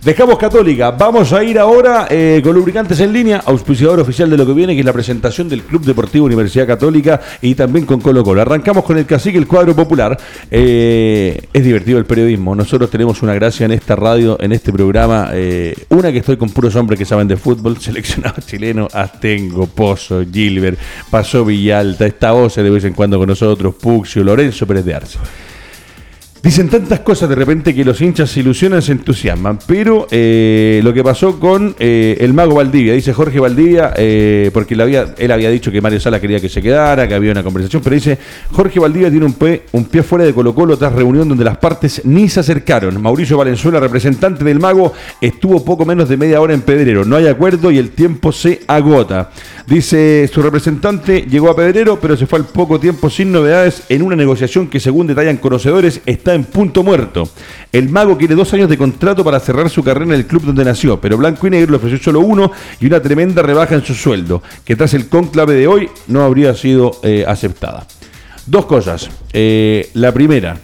[0.04, 0.92] Dejamos Católica.
[0.92, 4.74] Vamos a ir ahora eh, con Lubricantes en línea, auspiciador oficial de lo que viene,
[4.74, 8.42] que es la presentación del Club Deportivo Universidad Católica y también con Colo Colo.
[8.42, 10.20] Arrancamos con el cacique, el cuadro popular.
[10.52, 12.54] Eh, es divertido el periodismo.
[12.54, 15.30] Nosotros tenemos una gracia en esta radio, en este programa.
[15.32, 20.26] Eh, una que estoy con puros hombres que saben de fútbol, seleccionado chileno, Astengo, Pozo,
[20.30, 20.78] Gilbert,
[21.10, 25.20] Pasó Villalta, está Ose de vez en cuando con nosotros, Puxio, Lorenzo Pérez de Arce.
[26.44, 30.94] Dicen tantas cosas de repente que los hinchas se ilusionan, se entusiasman, pero eh, lo
[30.94, 35.72] que pasó con eh, el mago Valdivia, dice Jorge Valdivia, eh, porque él había, dicho
[35.72, 38.18] que Mario Sala quería que se quedara, que había una conversación, pero dice,
[38.52, 41.56] Jorge Valdivia tiene un pie, un pie fuera de Colo Colo tras reunión donde las
[41.56, 43.02] partes ni se acercaron.
[43.02, 44.92] Mauricio Valenzuela, representante del mago,
[45.22, 48.60] estuvo poco menos de media hora en Pedrero, no hay acuerdo y el tiempo se
[48.68, 49.30] agota.
[49.66, 54.02] Dice, su representante llegó a Pedrero, pero se fue al poco tiempo sin novedades en
[54.02, 57.28] una negociación que según detallan conocedores está en punto muerto.
[57.72, 60.66] El mago quiere dos años de contrato para cerrar su carrera en el club donde
[60.66, 63.94] nació, pero Blanco y Negro le ofreció solo uno y una tremenda rebaja en su
[63.94, 67.88] sueldo, que tras el conclave de hoy no habría sido eh, aceptada.
[68.46, 69.10] Dos cosas.
[69.32, 70.58] Eh, la primera,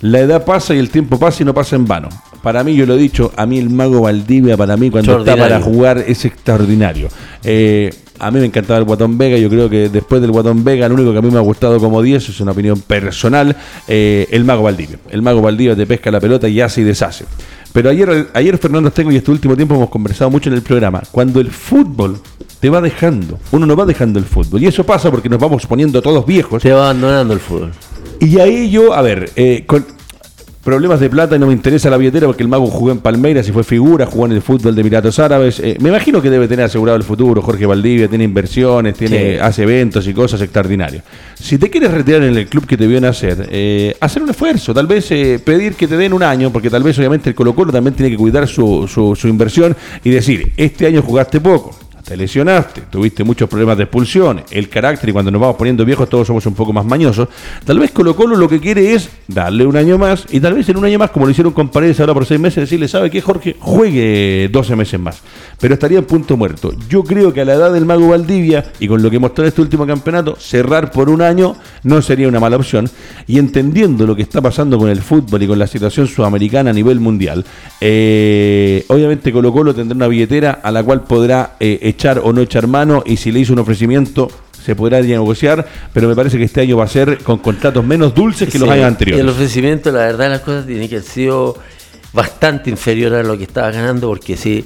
[0.00, 2.08] la edad pasa y el tiempo pasa y no pasa en vano.
[2.42, 5.36] Para mí, yo lo he dicho, a mí el mago Valdivia, para mí, cuando está
[5.36, 7.08] para jugar, es extraordinario.
[7.44, 7.90] Eh,
[8.22, 9.36] A mí me encantaba el Guatón Vega.
[9.36, 11.80] Yo creo que después del Guatón Vega, el único que a mí me ha gustado
[11.80, 13.56] como 10, es una opinión personal,
[13.88, 14.98] eh, el Mago Valdivia.
[15.10, 17.24] El Mago Valdivia te pesca la pelota y hace y deshace.
[17.72, 21.02] Pero ayer, ayer Fernando Tengo y este último tiempo hemos conversado mucho en el programa.
[21.10, 22.20] Cuando el fútbol
[22.60, 24.62] te va dejando, uno no va dejando el fútbol.
[24.62, 26.62] Y eso pasa porque nos vamos poniendo todos viejos.
[26.62, 27.72] Te va abandonando el fútbol.
[28.20, 29.84] Y ahí yo, a ver, eh, con,
[30.62, 33.48] problemas de plata y no me interesa la billetera porque el mago jugó en Palmeiras
[33.48, 35.58] y fue figura, jugó en el fútbol de Emiratos Árabes.
[35.60, 37.42] Eh, me imagino que debe tener asegurado el futuro.
[37.42, 41.02] Jorge Valdivia tiene inversiones, tiene, hace eventos y cosas extraordinarias.
[41.34, 44.72] Si te quieres retirar en el club que te vio nacer, eh, hacer un esfuerzo,
[44.72, 47.54] tal vez eh, pedir que te den un año, porque tal vez obviamente el Colo
[47.54, 51.74] Colo también tiene que cuidar su, su, su inversión y decir, este año jugaste poco
[52.04, 56.08] te lesionaste, tuviste muchos problemas de expulsión, el carácter y cuando nos vamos poniendo viejos
[56.08, 57.28] todos somos un poco más mañosos,
[57.64, 60.68] tal vez Colo Colo lo que quiere es darle un año más y tal vez
[60.68, 63.10] en un año más, como lo hicieron con Paredes ahora por seis meses, decirle, ¿sabe
[63.10, 63.56] qué Jorge?
[63.58, 65.20] Juegue 12 meses más.
[65.60, 66.72] Pero estaría en punto muerto.
[66.88, 69.60] Yo creo que a la edad del Mago Valdivia y con lo que mostró este
[69.60, 72.88] último campeonato, cerrar por un año no sería una mala opción.
[73.26, 76.72] Y entendiendo lo que está pasando con el fútbol y con la situación sudamericana a
[76.72, 77.44] nivel mundial,
[77.80, 82.40] eh, obviamente Colo Colo tendrá una billetera a la cual podrá eh, echar o no
[82.40, 84.28] echar mano y si le hizo un ofrecimiento
[84.64, 88.14] se podrá negociar, pero me parece que este año va a ser con contratos menos
[88.14, 89.22] dulces que los años anteriores.
[89.22, 91.56] El ofrecimiento, la verdad, las cosas tienen que haber sido
[92.12, 94.64] bastante inferior a lo que estaba ganando, porque si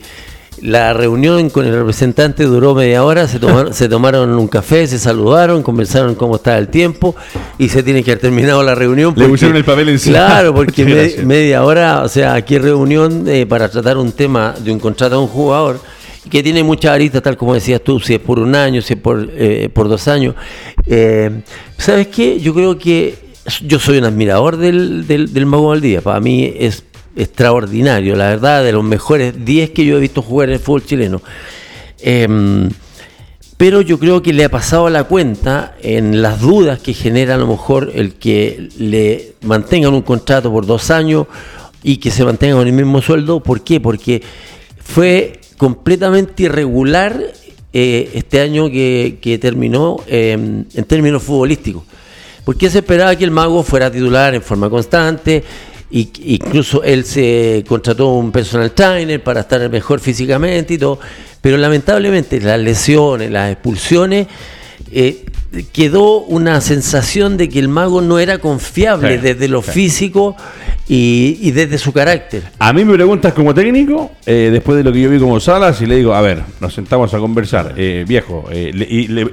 [0.60, 4.98] la reunión con el representante duró media hora, se tomaron, se tomaron un café, se
[4.98, 7.14] saludaron, conversaron cómo estaba el tiempo
[7.58, 9.14] y se tiene que haber terminado la reunión.
[9.16, 10.18] Le pusieron el papel encima.
[10.18, 14.78] Claro, porque media hora, o sea, aquí reunión eh, para tratar un tema de un
[14.78, 15.80] contrato de un jugador
[16.30, 19.00] que tiene muchas aristas, tal como decías tú, si es por un año, si es
[19.00, 20.34] por, eh, por dos años.
[20.86, 21.42] Eh,
[21.78, 22.40] ¿Sabes qué?
[22.40, 23.14] Yo creo que
[23.64, 26.00] yo soy un admirador del, del, Mago Valdía.
[26.00, 26.84] Para mí es
[27.16, 30.84] extraordinario, la verdad, de los mejores 10 que yo he visto jugar en el fútbol
[30.84, 31.22] chileno.
[32.00, 32.68] Em,
[33.56, 37.38] pero yo creo que le ha pasado la cuenta en las dudas que genera a
[37.38, 41.26] lo mejor el que le mantengan un contrato por dos años
[41.82, 43.40] y que se mantenga con el mismo sueldo.
[43.40, 43.80] ¿Por qué?
[43.80, 44.22] Porque
[44.78, 47.20] fue completamente irregular
[47.72, 51.82] eh, este año que, terminó em, en términos futbolísticos.
[52.44, 55.42] Porque se esperaba que el mago fuera titular en forma constante,
[55.90, 60.98] y, incluso él se contrató un personal trainer para estar mejor físicamente y todo,
[61.40, 64.26] pero lamentablemente las lesiones, las expulsiones,
[64.92, 65.24] eh,
[65.72, 70.36] quedó una sensación de que el mago no era confiable desde lo físico
[70.88, 72.44] y, desde su carácter.
[72.58, 75.80] A mí me preguntas como técnico, eh, después de lo que yo vi como Salas,
[75.82, 78.70] y le digo, a ver, nos sentamos a conversar, eh, viejo, eh,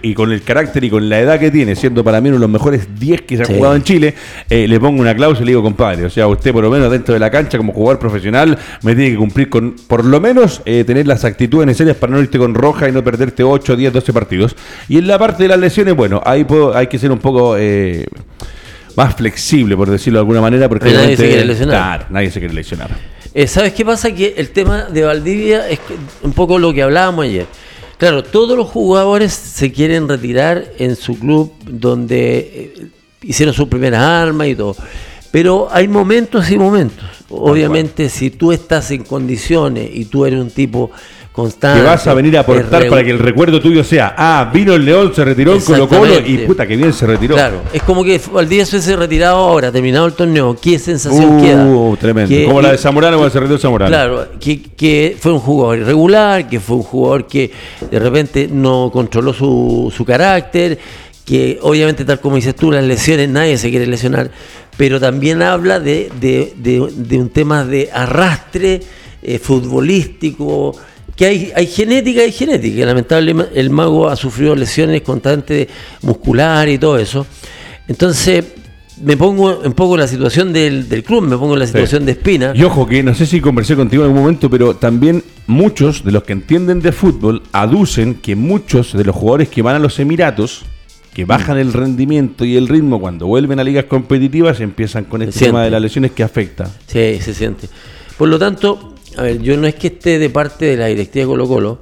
[0.02, 2.42] y, con el carácter y con la edad que tiene, siendo para mí uno de
[2.42, 4.16] los mejores 10 que se ha jugado en Chile,
[4.50, 7.14] le pongo una cláusula y le digo, compadre, o sea, usted por lo menos dentro
[7.14, 11.08] de la cancha como jugador profesional me tiene que cumplir con, por lo menos, tener
[11.08, 14.56] las actitudes necesarias para no irte con roja y no perderte 8, 10, 12 partidos.
[14.88, 17.56] Y en la parte de las lesiones, bueno, ahí puedo, hay que ser un poco
[18.96, 22.08] más flexible, por decirlo de alguna manera, porque nadie se quiere lesionar.
[22.10, 22.92] nadie se quiere lesionar.
[23.34, 24.14] Eh, ¿Sabes qué pasa?
[24.14, 25.80] Que el tema de Valdivia es
[26.22, 27.48] un poco lo que hablábamos ayer.
[27.98, 32.88] Claro, todos los jugadores se quieren retirar en su club donde eh,
[33.22, 34.76] hicieron su primera arma y todo.
[35.32, 37.06] Pero hay momentos y momentos.
[37.30, 40.92] Obviamente, si tú estás en condiciones y tú eres un tipo
[41.34, 41.82] constante.
[41.82, 44.86] Que vas a venir a aportar para que el recuerdo tuyo sea, ah, vino el
[44.86, 47.36] León, se retiró en Colo Colo y puta que bien se retiró.
[47.36, 51.42] Claro, es como que Valdivia se hubiese retirado ahora, terminado el torneo, ¿qué sensación uh,
[51.42, 51.98] queda?
[52.00, 52.48] tremendo.
[52.48, 53.90] como la de Zamorano cuando se retiró Zamorano.
[53.90, 57.52] Claro, que, que, fue un jugador irregular, que fue un jugador que
[57.90, 60.78] de repente no controló su, su carácter,
[61.26, 64.30] que obviamente tal como dices tú, las lesiones, nadie se quiere lesionar,
[64.78, 68.82] pero también habla de, de, de, un tema de arrastre
[69.22, 70.76] eh, futbolístico,
[71.16, 72.86] que hay, hay genética y genética.
[72.86, 75.68] Lamentablemente el mago ha sufrido lesiones constantes
[76.02, 77.26] musculares y todo eso.
[77.88, 78.46] Entonces,
[79.02, 82.14] me pongo un poco en la situación del, club, me pongo en la situación de
[82.14, 82.54] Espina.
[82.56, 86.12] Y ojo, que no sé si conversé contigo en algún momento, pero también muchos de
[86.12, 90.00] los que entienden de fútbol aducen que muchos de los jugadores que van a los
[90.00, 90.64] Emiratos,
[91.14, 95.46] que bajan el rendimiento y el ritmo cuando vuelven a ligas competitivas, empiezan con este
[95.46, 96.70] tema de las lesiones que afecta.
[96.88, 97.68] Sí, se siente.
[98.18, 101.24] Por lo tanto, a ver, yo no es que esté de parte de la directiva
[101.24, 101.82] de Colo Colo,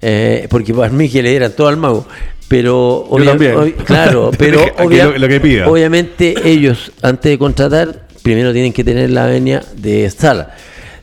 [0.00, 2.06] eh, porque para mí que le dieran todo al mago,
[2.48, 3.08] pero
[3.84, 4.60] claro, pero
[5.66, 10.54] obviamente ellos antes de contratar primero tienen que tener la venia de Sala.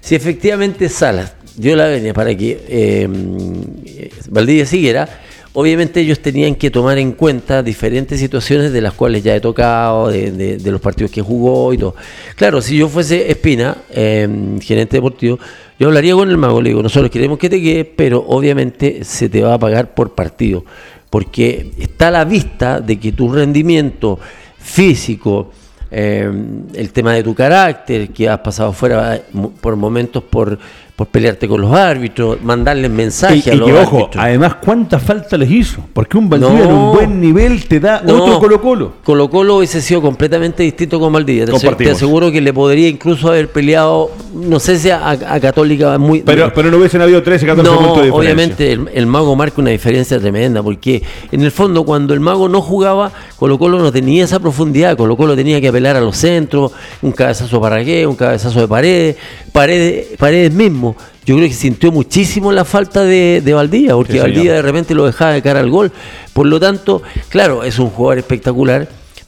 [0.01, 5.20] Si efectivamente Sala dio la venia para que eh, Valdivia siguiera,
[5.53, 10.09] obviamente ellos tenían que tomar en cuenta diferentes situaciones de las cuales ya he tocado,
[10.09, 11.95] de, los partidos que jugó y todo.
[12.35, 15.39] Claro, si yo fuese Espina, em, gerente deportivo,
[15.79, 19.29] yo hablaría con el mago, le digo, nosotros queremos que te quede, pero obviamente se
[19.29, 20.63] te va a pagar por partido,
[21.09, 24.19] porque está a la vista de que tu rendimiento
[24.57, 25.51] físico,
[25.89, 29.21] em, el tema de tu carácter, que has pasado fuera
[29.59, 30.57] por momentos por
[30.95, 35.37] por pelearte con los árbitros, mandarles mensajes a los y que, ojo, además, ¿cuánta falta
[35.37, 35.83] les hizo?
[35.93, 38.93] Porque un Valdivia en un buen nivel te da otro Colo-Colo.
[39.03, 41.45] Colo-Colo hubiese sido completamente distinto con Valdivia.
[41.45, 46.21] Te, aseguro que le podría incluso haber peleado, no sé si a, Católica muy...
[46.21, 48.13] Pero, pero no hubiesen habido 13, 14 puntos de diferencia.
[48.13, 52.61] obviamente el, Mago marca una diferencia tremenda, porque en el fondo cuando el Mago no
[52.61, 56.71] jugaba, Colo-Colo no tenía esa profundidad, Colo-Colo tenía que apelar a los centros,
[57.01, 59.15] un cabezazo para qué, un cabezazo de paredes,
[59.51, 60.80] paredes, paredes mismo
[61.25, 65.05] yo creo que sintió muchísimo la falta de, de Valdía, porque Valdía de repente lo
[65.05, 65.91] dejaba de cara al gol.
[66.33, 68.87] Por lo tanto, claro, es un jugador espectacular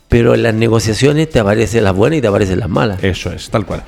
[0.10, 3.04] pero en las negociaciones te aparecen las buenas y te aparecen las malas.
[3.04, 3.84] Eso es, tal cual.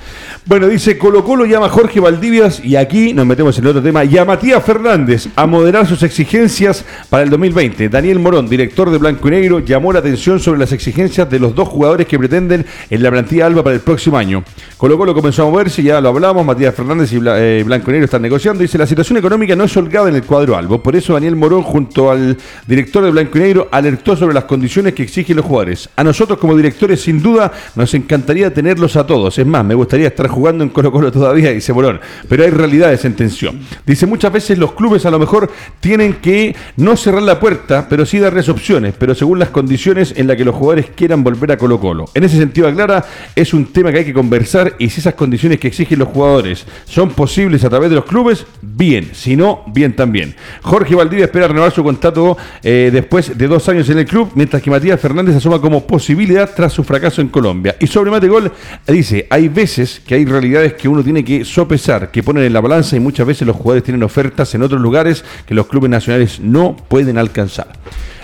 [0.45, 3.83] Bueno, dice Colo Colo llama a Jorge Valdivias y aquí nos metemos en el otro
[3.83, 7.89] tema, y a Matías Fernández a moderar sus exigencias para el 2020.
[7.89, 11.53] Daniel Morón, director de Blanco y Negro, llamó la atención sobre las exigencias de los
[11.53, 14.43] dos jugadores que pretenden en la plantilla Alba para el próximo año.
[14.77, 18.05] Colo Colo comenzó a moverse, ya lo hablamos, Matías Fernández y eh, Blanco y Negro
[18.05, 18.61] están negociando.
[18.61, 21.61] Dice, la situación económica no es holgada en el cuadro Albo, por eso Daniel Morón
[21.61, 25.89] junto al director de Blanco y Negro alertó sobre las condiciones que exigen los jugadores.
[26.05, 29.37] Nosotros como directores sin duda nos encantaría tenerlos a todos.
[29.37, 31.99] Es más, me gustaría estar jugando en Colo Colo todavía, dice Morón.
[32.29, 33.59] Pero hay realidades en tensión.
[33.85, 38.05] Dice, muchas veces los clubes a lo mejor tienen que no cerrar la puerta, pero
[38.05, 41.57] sí darles opciones, pero según las condiciones en las que los jugadores quieran volver a
[41.57, 42.05] Colo Colo.
[42.13, 43.03] En ese sentido, aclara,
[43.35, 46.65] es un tema que hay que conversar y si esas condiciones que exigen los jugadores
[46.85, 49.09] son posibles a través de los clubes, bien.
[49.13, 50.35] Si no, bien también.
[50.61, 54.61] Jorge Valdivia espera renovar su contrato eh, después de dos años en el club, mientras
[54.61, 57.77] que Matías Fernández asoma como posibilidad tras su fracaso en Colombia.
[57.79, 58.51] Y sobre Mategol
[58.85, 62.59] dice, hay veces que hay realidades que uno tiene que sopesar, que ponen en la
[62.59, 66.41] balanza y muchas veces los jugadores tienen ofertas en otros lugares que los clubes nacionales
[66.41, 67.67] no pueden alcanzar.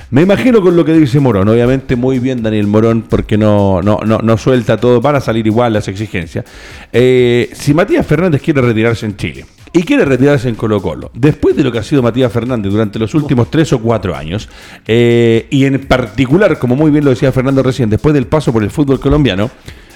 [0.09, 4.01] Me imagino con lo que dice Morón, obviamente muy bien Daniel Morón, porque no, no,
[4.03, 6.43] no, suelta todo para salir igual las exigencias.
[6.91, 11.11] Eh, si Matías Fernández quiere retirarse en Chile, y quiere retirarse en Colo Colo.
[11.13, 14.49] Después de lo que ha sido Matías Fernández durante los últimos tres o cuatro años,
[14.87, 18.63] eh, y en particular, como muy bien lo decía Fernando recién, después del paso por
[18.63, 19.49] el fútbol colombiano,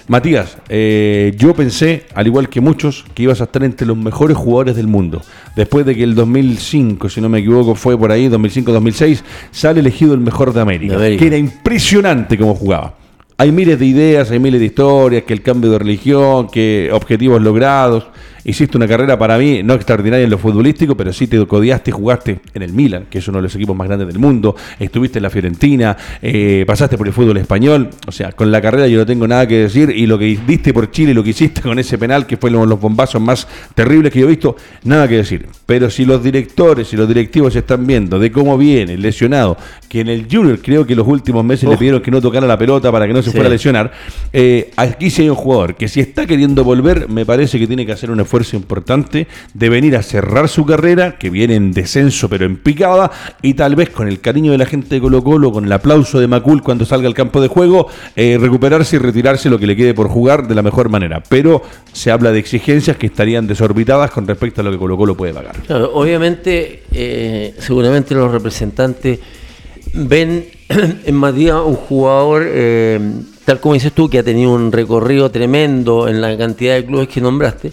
[0.08, 4.38] Matías, eh, yo pensé, al igual que muchos, que ibas a estar entre los mejores
[4.38, 5.24] jugadores del mundo.
[5.56, 10.14] Después de que el 2005, si no me equivoco, fue por ahí, 2005-2006, sale elegido
[10.14, 12.94] el mejor de América, que era impresionante como jugaba.
[13.38, 17.42] Hay miles de ideas, hay miles de historias, que el cambio de religión, que objetivos
[17.42, 18.06] logrados
[18.46, 21.94] hiciste una carrera para mí no extraordinaria en lo futbolístico, pero sí te codiaste y
[21.94, 25.20] jugaste en el Milan, que es uno de los equipos más grandes del mundo, estuviste
[25.20, 29.00] en la Fiorentina, eh, pasaste por el fútbol español, o sea, con la carrera yo
[29.00, 31.80] no tengo nada que decir y lo que diste por Chile, lo que hiciste con
[31.80, 35.08] ese penal, que fue uno de los bombazos más terribles que yo he visto, nada
[35.08, 35.48] que decir.
[35.66, 39.58] Pero si los directores y los directivos están viendo de cómo viene lesionado,
[39.90, 42.58] que en el Junior creo que los últimos meses le pidieron que no tocara la
[42.58, 43.92] pelota para que no se fuera a lesionar,
[44.32, 47.86] eh, aquí sí hay un jugador que si está queriendo volver, me parece que tiene
[47.86, 52.30] que hacer un esfuerzo importante de venir a cerrar su carrera, que viene en descenso
[52.30, 53.12] pero en picada,
[53.42, 56.20] y tal vez con el cariño de la gente de Colo Colo, con el aplauso
[56.20, 59.76] de Macul cuando salga al campo de juego, eh, recuperarse y retirarse lo que le
[59.76, 61.24] quede por jugar de la mejor manera.
[61.28, 61.62] Pero
[61.92, 65.34] se habla de exigencias que estarían desorbitadas con respecto a lo que Colo Colo puede
[65.34, 65.56] pagar.
[65.94, 69.20] obviamente, eh, seguramente los representantes
[69.94, 70.46] ven
[71.06, 73.00] en Matías un jugador, eh,
[73.46, 77.08] tal como dices tú, que ha tenido un recorrido tremendo en la cantidad de clubes
[77.08, 77.72] que nombraste,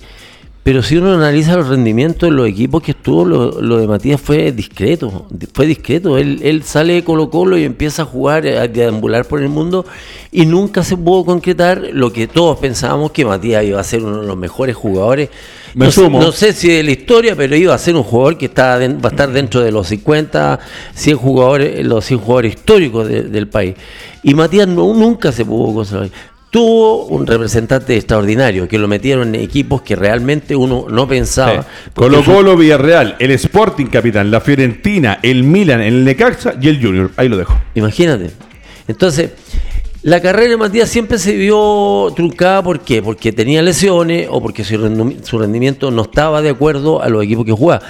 [0.63, 4.53] pero si uno analiza los rendimientos de los equipos que estuvo, lo, de Matías fue
[4.53, 6.19] discreto, fue discreto.
[6.19, 9.85] Él, él sale de Colo Colo y empieza a jugar, a deambular por el mundo
[10.31, 14.21] y nunca se pudo concretar lo que todos pensábamos que Matías iba a ser uno
[14.21, 15.31] de los mejores jugadores.
[15.75, 18.79] no, no, sé si de la historia, pero iba a ser un jugador que está
[18.79, 20.61] va a estar dentro de los 50,
[20.95, 23.75] 100 jugadores, los 100 jugadores históricos del país.
[24.23, 26.11] Y Matías no, nunca se pudo conservar
[26.53, 31.67] tuvo un representante extraordinario, que lo metieron en equipos que realmente uno no pensaba.
[31.95, 37.11] Colo Colo, Villarreal, el Sporting Capitán, la Fiorentina, el Milan, el Necaxa y el Junior.
[37.17, 37.59] Ahí lo dejo.
[37.75, 38.33] Imagínate.
[38.87, 39.31] Entonces,
[40.03, 43.01] la carrera de Matías siempre se vio truncada, ¿por qué?
[43.01, 47.53] Porque tenía lesiones o porque su rendimiento no estaba de acuerdo a los equipos que
[47.53, 47.83] jugaba.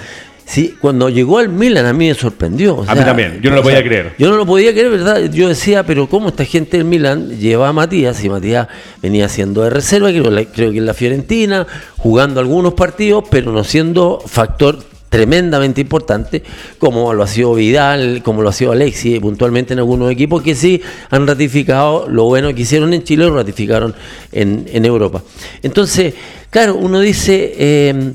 [0.45, 2.83] Sí, cuando llegó al Milan a mí me sorprendió.
[2.87, 4.13] a mí también, yo no lo podía creer.
[4.17, 5.31] Yo no lo podía creer, ¿verdad?
[5.31, 8.23] Yo decía, pero ¿cómo esta gente del Milan lleva a Matías?
[8.23, 8.67] Y Matías
[9.01, 10.23] venía siendo de reserva, creo,
[10.53, 11.65] creo que en la Fiorentina,
[11.97, 14.79] jugando algunos partidos, pero no siendo factor
[15.13, 16.41] tremendamente importante,
[16.79, 20.55] como lo ha sido Vidal, como lo ha sido Alexi, puntualmente en algunos equipos que
[20.55, 20.81] sí
[21.11, 23.93] han ratificado lo bueno que hicieron en Chile, lo ratificaron
[24.31, 25.21] en, Europa.
[25.61, 26.15] Entonces,
[26.49, 28.13] claro, uno dice, eh,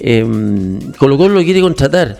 [0.00, 0.24] eh,
[0.98, 2.18] Colo Colo lo quiere contratar.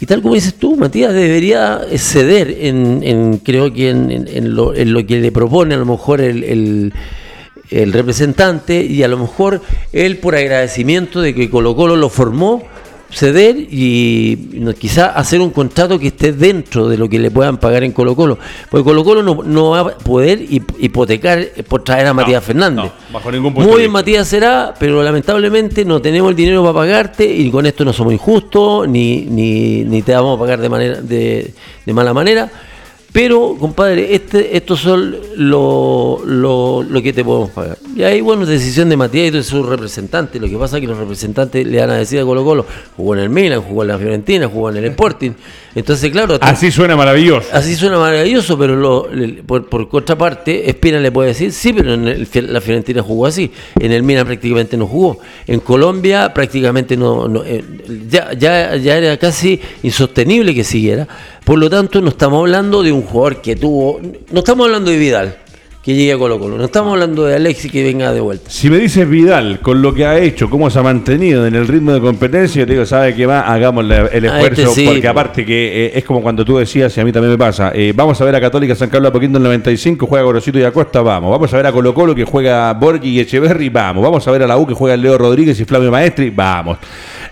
[0.00, 5.32] Y tal como dices tú, Matías, debería ceder en, creo que en, lo, que le
[5.32, 6.92] propone a lo mejor el,
[7.70, 9.60] el representante y a lo mejor
[9.92, 12.62] él por agradecimiento de que Colo Colo lo formó,
[13.10, 14.36] ceder y
[14.78, 18.14] quizá hacer un contrato que esté dentro de lo que le puedan pagar en Colo
[18.14, 18.38] Colo.
[18.70, 22.90] Porque Colo Colo no, va a poder hipotecar por traer a Matías Fernández.
[23.12, 27.24] bajo ningún punto Muy bien Matías será, pero lamentablemente no tenemos el dinero para pagarte
[27.24, 31.00] y con esto no somos injustos ni, ni, ni te vamos a pagar de, manera,
[31.00, 31.52] de,
[31.84, 32.50] de mala manera
[33.20, 37.76] pero, compadre, este, estos son lo, lo, lo, que te podemos pagar.
[37.96, 40.40] Y ahí, bueno, decisión de Matías y de sus representantes.
[40.40, 42.64] Lo que pasa es que los representantes le van a decir a Colo Colo,
[42.96, 45.32] jugó en el Milan, jugó en la Fiorentina, jugó en el Sporting.
[45.74, 46.38] Entonces, claro...
[46.40, 47.48] Así suena maravilloso.
[47.52, 49.08] Así suena maravilloso, pero lo,
[49.44, 53.50] por, por contraparte, Espina le puede decir, sí, pero en la Fiorentina jugó así.
[53.80, 55.18] En el Milan prácticamente no jugó.
[55.44, 57.42] En Colombia prácticamente no...
[57.44, 57.64] Eh,
[58.08, 61.08] ya, ya, ya era casi insostenible que siguiera.
[61.48, 64.00] Por lo tanto, no estamos hablando de un jugador que tuvo.
[64.30, 65.36] No estamos hablando de Vidal,
[65.82, 66.58] que llegue a Colo Colo.
[66.58, 68.50] No estamos hablando de Alexis que venga de vuelta.
[68.50, 71.66] Si me dices Vidal, con lo que ha hecho, cómo se ha mantenido en el
[71.66, 73.40] ritmo de competencia, yo te digo, ¿sabe qué va?
[73.40, 77.04] Hagamos el este esfuerzo, porque aparte que eh, es como cuando tú decías, y a
[77.04, 79.48] mí también me pasa, eh, vamos a ver a Católica San Carlos Apoquindo en el
[79.48, 81.30] 95, juega Gorosito y Acosta, vamos.
[81.30, 84.02] Vamos a ver a Colo Colo que juega Borghi y Echeverri, vamos.
[84.02, 86.76] Vamos a ver a la U que juega Leo Rodríguez y Flavio Maestri, vamos.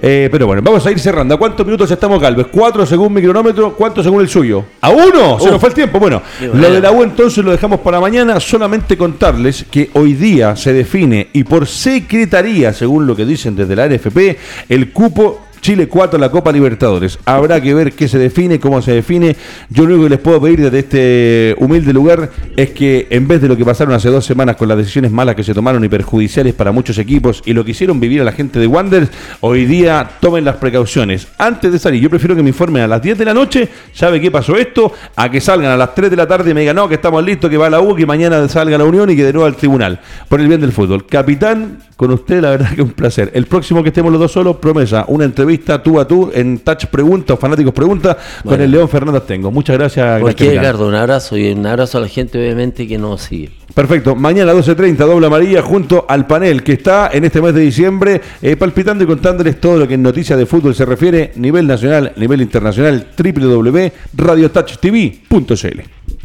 [0.01, 1.35] Eh, pero bueno, vamos a ir cerrando.
[1.35, 2.47] ¿A cuántos minutos estamos, Galvez?
[2.51, 3.75] ¿Cuatro según mi cronómetro?
[3.75, 4.65] ¿Cuánto según el suyo?
[4.81, 5.39] ¿A uno?
[5.41, 5.99] Se nos fue el tiempo.
[5.99, 8.41] Bueno, lo de la U entonces lo dejamos para mañana.
[8.41, 13.77] Solamente contarles que hoy día se define y por secretaría, según lo que dicen desde
[13.77, 14.39] la NFP,
[14.69, 17.19] el cupo Chile 4 la Copa Libertadores.
[17.25, 19.37] Habrá que ver qué se define, cómo se define.
[19.71, 23.41] Yo lo único que les puedo pedir desde este humilde lugar es que en vez
[23.41, 25.89] de lo que pasaron hace dos semanas con las decisiones malas que se tomaron y
[25.89, 29.65] perjudiciales para muchos equipos y lo que hicieron vivir a la gente de Wanderers, hoy
[29.65, 31.29] día tomen las precauciones.
[31.39, 34.21] Antes de salir, yo prefiero que me informen a las 10 de la noche, sabe
[34.21, 36.77] qué pasó esto, a que salgan a las 3 de la tarde y me digan,
[36.77, 39.25] no, que estamos listos, que va la U, que mañana salga la Unión y que
[39.25, 40.01] de nuevo al tribunal.
[40.29, 41.07] Por el bien del fútbol.
[41.07, 43.31] Capitán, con usted la verdad que es un placer.
[43.35, 46.87] El próximo que estemos los dos solos, promesa, una entrevista tú a tú en Touch
[46.87, 49.51] Pregunta o Fanáticos Pregunta con el León Fernández Tengo.
[49.51, 50.21] Muchas gracias.
[50.21, 53.51] Pues Ricardo, un abrazo y un abrazo a la gente obviamente que nos sigue.
[53.75, 54.15] Perfecto.
[54.17, 58.57] Mañana 12.30, doble amarilla junto al panel que está en este mes de diciembre eh,
[58.57, 62.41] palpitando y contándoles todo lo que en noticias de fútbol se refiere, nivel nacional, nivel
[62.41, 66.16] internacional, www.radiotouchtv.cl.